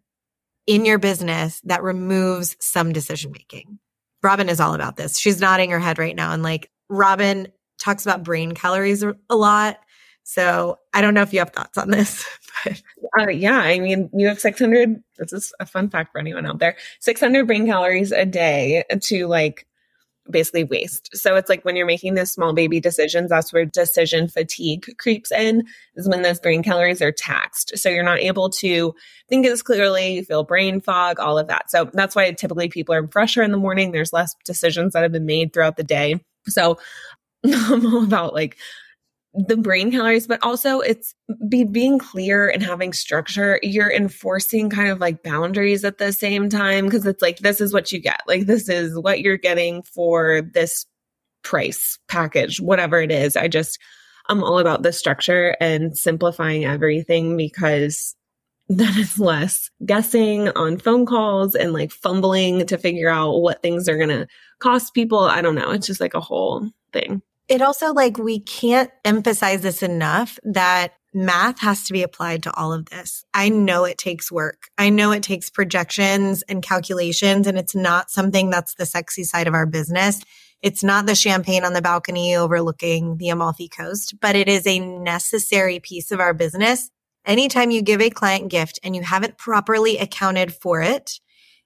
in 0.68 0.86
your 0.86 1.00
business 1.00 1.62
that 1.66 1.84
removes 1.84 2.56
some 2.60 2.94
decision 2.94 3.32
making. 3.32 3.80
Robin 4.22 4.50
is 4.50 4.60
all 4.60 4.74
about 4.74 4.96
this. 4.96 5.18
She's 5.18 5.42
nodding 5.42 5.72
her 5.72 5.80
head 5.80 6.00
right 6.00 6.16
now. 6.16 6.32
And 6.32 6.44
like 6.44 6.72
Robin 6.90 7.48
talks 7.80 8.06
about 8.06 8.24
brain 8.24 8.54
calories 8.54 9.04
a 9.04 9.36
lot. 9.36 9.78
So 10.24 10.80
I 10.94 11.02
don't 11.02 11.14
know 11.14 11.22
if 11.22 11.34
you 11.34 11.40
have 11.40 11.52
thoughts 11.52 11.78
on 11.78 11.90
this. 11.92 12.26
But. 12.64 12.82
Uh, 13.20 13.30
yeah, 13.30 13.58
I 13.58 13.80
mean, 13.80 14.10
you 14.14 14.28
have 14.28 14.40
600. 14.40 15.04
This 15.18 15.34
is 15.34 15.54
a 15.60 15.66
fun 15.66 15.90
fact 15.90 16.12
for 16.12 16.20
anyone 16.20 16.46
out 16.46 16.60
there 16.60 16.78
600 17.02 17.46
brain 17.46 17.66
calories 17.66 18.12
a 18.12 18.26
day 18.26 18.84
to 19.02 19.28
like 19.28 19.68
basically 20.30 20.64
waste. 20.64 21.10
So 21.16 21.36
it's 21.36 21.50
like 21.50 21.66
when 21.66 21.76
you're 21.76 21.86
making 21.86 22.14
those 22.14 22.32
small 22.32 22.54
baby 22.54 22.80
decisions, 22.80 23.30
that's 23.30 23.52
where 23.52 23.66
decision 23.66 24.28
fatigue 24.28 24.86
creeps 24.98 25.32
in, 25.32 25.64
is 25.96 26.08
when 26.08 26.22
those 26.22 26.40
brain 26.40 26.64
calories 26.64 27.02
are 27.02 27.12
taxed. 27.12 27.78
So 27.78 27.90
you're 27.90 28.04
not 28.04 28.20
able 28.20 28.50
to 28.50 28.96
think 29.28 29.46
as 29.46 29.62
clearly, 29.62 30.16
you 30.16 30.24
feel 30.24 30.44
brain 30.44 30.82
fog, 30.82 31.20
all 31.20 31.38
of 31.38 31.48
that. 31.48 31.70
So 31.70 31.90
that's 31.94 32.16
why 32.16 32.32
typically 32.32 32.70
people 32.70 32.96
are 32.96 33.08
fresher 33.08 33.44
in 33.44 33.52
the 33.52 33.58
morning. 33.58 33.92
There's 33.92 34.14
less 34.14 34.36
decisions 34.46 34.94
that 34.94 35.04
have 35.04 35.12
been 35.12 35.26
made 35.26 35.54
throughout 35.54 35.78
the 35.78 35.84
day. 35.84 36.24
So 36.48 36.80
I'm 37.46 37.86
all 37.86 38.04
about 38.04 38.34
like 38.34 38.58
the 39.34 39.58
brain 39.58 39.92
calories, 39.92 40.28
but 40.28 40.40
also 40.44 40.80
it's 40.80 41.16
be 41.50 41.64
being 41.64 41.98
clear 41.98 42.48
and 42.48 42.62
having 42.62 42.94
structure. 42.94 43.60
You're 43.64 43.92
enforcing 43.92 44.70
kind 44.70 44.90
of 44.90 45.00
like 45.00 45.24
boundaries 45.24 45.84
at 45.84 45.98
the 45.98 46.12
same 46.12 46.50
time 46.50 46.86
because 46.86 47.06
it's 47.06 47.22
like 47.22 47.40
this 47.40 47.60
is 47.60 47.74
what 47.74 47.92
you 47.92 48.00
get. 48.00 48.22
Like 48.28 48.46
this 48.46 48.70
is 48.70 48.98
what 49.00 49.22
you're 49.22 49.38
getting 49.38 49.82
for 49.82 50.42
this 50.54 50.86
price 51.44 51.98
package, 52.08 52.62
whatever 52.62 53.02
it 53.02 53.12
is. 53.12 53.36
I 53.36 53.48
just 53.48 53.80
I'm 54.30 54.44
all 54.44 54.60
about 54.60 54.84
the 54.84 54.94
structure 54.94 55.56
and 55.60 55.98
simplifying 55.98 56.64
everything 56.66 57.36
because 57.36 58.16
that 58.70 58.96
is 58.96 59.20
less 59.20 59.70
guessing 59.86 60.50
on 60.50 60.78
phone 60.78 61.06
calls 61.06 61.54
and 61.54 61.74
like 61.74 61.92
fumbling 61.92 62.66
to 62.68 62.78
figure 62.78 63.10
out 63.10 63.40
what 63.40 63.62
things 63.62 63.90
are 63.90 63.98
going 63.98 64.10
to 64.10 64.28
cost 64.60 64.94
people. 64.94 65.20
I 65.20 65.42
don't 65.42 65.56
know. 65.56 65.72
It's 65.72 65.88
just 65.88 66.00
like 66.00 66.14
a 66.14 66.22
whole 66.22 66.70
thing. 66.94 67.22
It 67.48 67.62
also 67.62 67.94
like 67.94 68.18
we 68.18 68.40
can't 68.40 68.90
emphasize 69.04 69.62
this 69.62 69.84
enough 69.84 70.40
that 70.44 70.94
math 71.14 71.60
has 71.60 71.84
to 71.86 71.94
be 71.94 72.02
applied 72.02 72.44
to 72.44 72.56
all 72.56 72.74
of 72.74 72.86
this. 72.86 73.24
I 73.34 73.50
know 73.50 73.86
it 73.86 73.98
takes 73.98 74.32
work. 74.32 74.70
I 74.78 74.90
know 74.90 75.12
it 75.12 75.24
takes 75.24 75.50
projections 75.50 76.42
and 76.44 76.64
calculations 76.64 77.46
and 77.46 77.58
it's 77.58 77.76
not 77.76 78.10
something 78.10 78.50
that's 78.50 78.76
the 78.76 78.86
sexy 78.86 79.24
side 79.24 79.48
of 79.48 79.54
our 79.54 79.66
business. 79.66 80.22
It's 80.62 80.84
not 80.84 81.06
the 81.06 81.16
champagne 81.16 81.66
on 81.66 81.74
the 81.74 81.82
balcony 81.82 82.36
overlooking 82.36 83.18
the 83.18 83.30
Amalfi 83.30 83.68
Coast, 83.68 84.16
but 84.22 84.36
it 84.36 84.48
is 84.48 84.66
a 84.66 84.80
necessary 84.80 85.80
piece 85.80 86.12
of 86.12 86.22
our 86.22 86.34
business. 86.34 86.90
Anytime 87.26 87.70
you 87.70 87.82
give 87.82 88.02
a 88.02 88.10
client 88.10 88.50
gift 88.50 88.80
and 88.82 88.96
you 88.96 89.02
haven't 89.02 89.38
properly 89.38 89.98
accounted 89.98 90.54
for 90.54 90.82
it, 90.82 91.20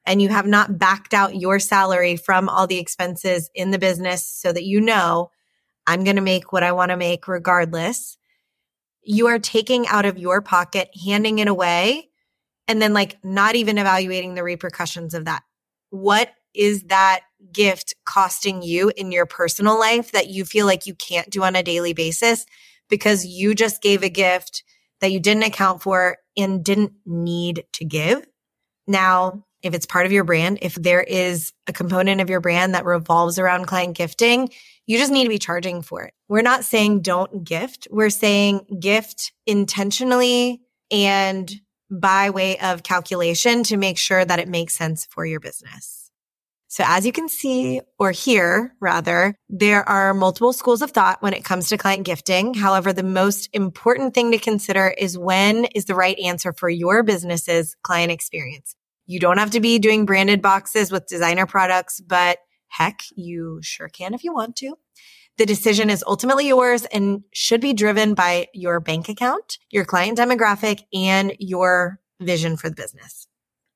and 0.08 0.22
you 0.22 0.30
have 0.30 0.48
not 0.48 0.80
backed 0.80 1.14
out 1.14 1.36
your 1.36 1.60
salary 1.60 2.16
from 2.16 2.48
all 2.48 2.66
the 2.66 2.80
expenses 2.80 3.50
in 3.54 3.72
the 3.72 3.78
business 3.78 4.26
so 4.26 4.54
that 4.54 4.64
you 4.64 4.80
know 4.80 5.30
I'm 5.88 6.04
going 6.04 6.18
to 6.18 6.22
make 6.22 6.52
what 6.52 6.64
I 6.64 6.74
want 6.74 6.92
to 6.92 6.98
make 6.98 7.28
regardless. 7.28 8.18
You 9.02 9.28
are 9.28 9.40
taking 9.40 9.88
out 9.88 10.06
of 10.06 10.18
your 10.18 10.42
pocket, 10.42 10.90
handing 11.06 11.40
it 11.40 11.48
away, 11.48 12.10
and 12.68 12.82
then 12.82 12.94
like 12.94 13.18
not 13.24 13.56
even 13.56 13.78
evaluating 13.78 14.36
the 14.36 14.44
repercussions 14.44 15.14
of 15.14 15.26
that. 15.26 15.44
What 15.90 16.30
is 16.54 16.84
that 16.84 17.22
gift 17.54 17.96
costing 18.06 18.62
you 18.62 18.92
in 18.98 19.12
your 19.12 19.26
personal 19.26 19.80
life 19.80 20.12
that 20.12 20.28
you 20.28 20.44
feel 20.44 20.66
like 20.66 20.86
you 20.86 20.94
can't 20.96 21.30
do 21.30 21.44
on 21.44 21.56
a 21.56 21.64
daily 21.64 21.94
basis 21.94 22.46
because 22.90 23.26
you 23.26 23.56
just 23.56 23.82
gave 23.82 24.04
a 24.04 24.10
gift 24.10 24.64
that 25.00 25.12
you 25.12 25.20
didn't 25.20 25.44
account 25.44 25.82
for 25.82 26.18
and 26.36 26.64
didn't 26.64 26.94
need 27.06 27.64
to 27.74 27.86
give? 27.86 28.26
Now, 28.88 29.46
if 29.62 29.74
it's 29.74 29.86
part 29.86 30.06
of 30.06 30.12
your 30.12 30.24
brand, 30.24 30.60
if 30.62 30.76
there 30.76 31.02
is 31.02 31.54
a 31.68 31.74
component 31.74 32.22
of 32.22 32.30
your 32.30 32.42
brand 32.42 32.74
that 32.74 32.86
revolves 32.86 33.40
around 33.40 33.66
client 33.66 33.96
gifting, 33.98 34.50
you 34.88 34.98
just 34.98 35.12
need 35.12 35.24
to 35.24 35.30
be 35.30 35.38
charging 35.38 35.82
for 35.82 36.04
it. 36.04 36.14
We're 36.28 36.42
not 36.42 36.66
saying 36.66 37.02
don't 37.02 37.44
gift. 37.44 37.88
We're 37.92 38.10
saying 38.10 38.80
gift 38.80 39.34
intentionally 39.46 40.62
and 40.90 41.54
by 41.92 42.32
way 42.32 42.58
of 42.60 42.84
calculation 42.84 43.64
to 43.64 43.78
make 43.78 43.98
sure 43.98 44.26
that 44.26 44.40
it 44.40 44.48
makes 44.48 44.76
sense 44.76 45.06
for 45.12 45.26
your 45.26 45.40
business. 45.40 46.10
So 46.70 46.84
as 46.86 47.06
you 47.06 47.12
can 47.12 47.30
see 47.30 47.82
or 47.98 48.12
hear 48.12 48.76
rather, 48.82 49.36
there 49.50 49.88
are 49.88 50.14
multiple 50.14 50.52
schools 50.52 50.82
of 50.82 50.92
thought 50.92 51.22
when 51.22 51.34
it 51.34 51.46
comes 51.46 51.70
to 51.70 51.78
client 51.78 52.06
gifting. 52.06 52.54
However, 52.54 52.92
the 52.92 53.04
most 53.04 53.50
important 53.54 54.14
thing 54.14 54.32
to 54.32 54.38
consider 54.38 54.90
is 54.98 55.18
when 55.18 55.66
is 55.76 55.86
the 55.86 55.96
right 55.96 56.20
answer 56.20 56.52
for 56.52 56.70
your 56.70 57.04
business's 57.04 57.76
client 57.84 58.12
experience. 58.12 58.76
You 59.06 59.20
don't 59.20 59.38
have 59.38 59.52
to 59.52 59.62
be 59.62 59.80
doing 59.80 60.06
branded 60.06 60.42
boxes 60.42 60.92
with 60.92 61.08
designer 61.08 61.46
products, 61.46 62.02
but 62.02 62.40
heck, 62.68 63.02
you 63.16 63.60
sure 63.62 63.90
can 63.90 64.14
if 64.14 64.24
you 64.24 64.34
want 64.34 64.56
to. 64.58 64.76
The 65.38 65.46
decision 65.46 65.90
is 65.90 66.04
ultimately 66.08 66.48
yours 66.48 66.86
and 66.86 67.24
should 67.32 67.62
be 67.62 67.74
driven 67.74 68.16
by 68.16 68.48
your 68.54 68.80
bank 68.80 69.08
account, 69.08 69.60
your 69.70 69.86
client 69.86 70.18
demographic, 70.18 70.82
and 70.94 71.34
your 71.40 72.00
vision 72.20 72.58
for 72.58 72.70
the 72.70 72.76
business. 72.76 73.28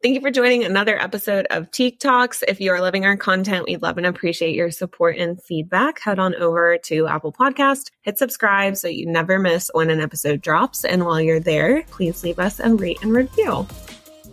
Thank 0.01 0.15
you 0.15 0.21
for 0.21 0.31
joining 0.31 0.63
another 0.63 0.99
episode 0.99 1.45
of 1.51 1.69
Tique 1.69 1.99
Talks. 1.99 2.43
If 2.47 2.59
you 2.59 2.71
are 2.71 2.81
loving 2.81 3.05
our 3.05 3.15
content, 3.15 3.65
we'd 3.67 3.83
love 3.83 3.99
and 3.99 4.07
appreciate 4.07 4.55
your 4.55 4.71
support 4.71 5.17
and 5.17 5.39
feedback. 5.43 5.99
Head 5.99 6.17
on 6.17 6.33
over 6.33 6.79
to 6.85 7.05
Apple 7.05 7.31
Podcast, 7.31 7.91
hit 8.01 8.17
subscribe 8.17 8.77
so 8.77 8.87
you 8.87 9.05
never 9.05 9.37
miss 9.37 9.69
when 9.75 9.91
an 9.91 10.01
episode 10.01 10.41
drops. 10.41 10.83
And 10.83 11.05
while 11.05 11.21
you're 11.21 11.39
there, 11.39 11.83
please 11.91 12.23
leave 12.23 12.39
us 12.39 12.59
a 12.59 12.73
rate 12.73 12.97
and 13.03 13.13
review. 13.13 13.67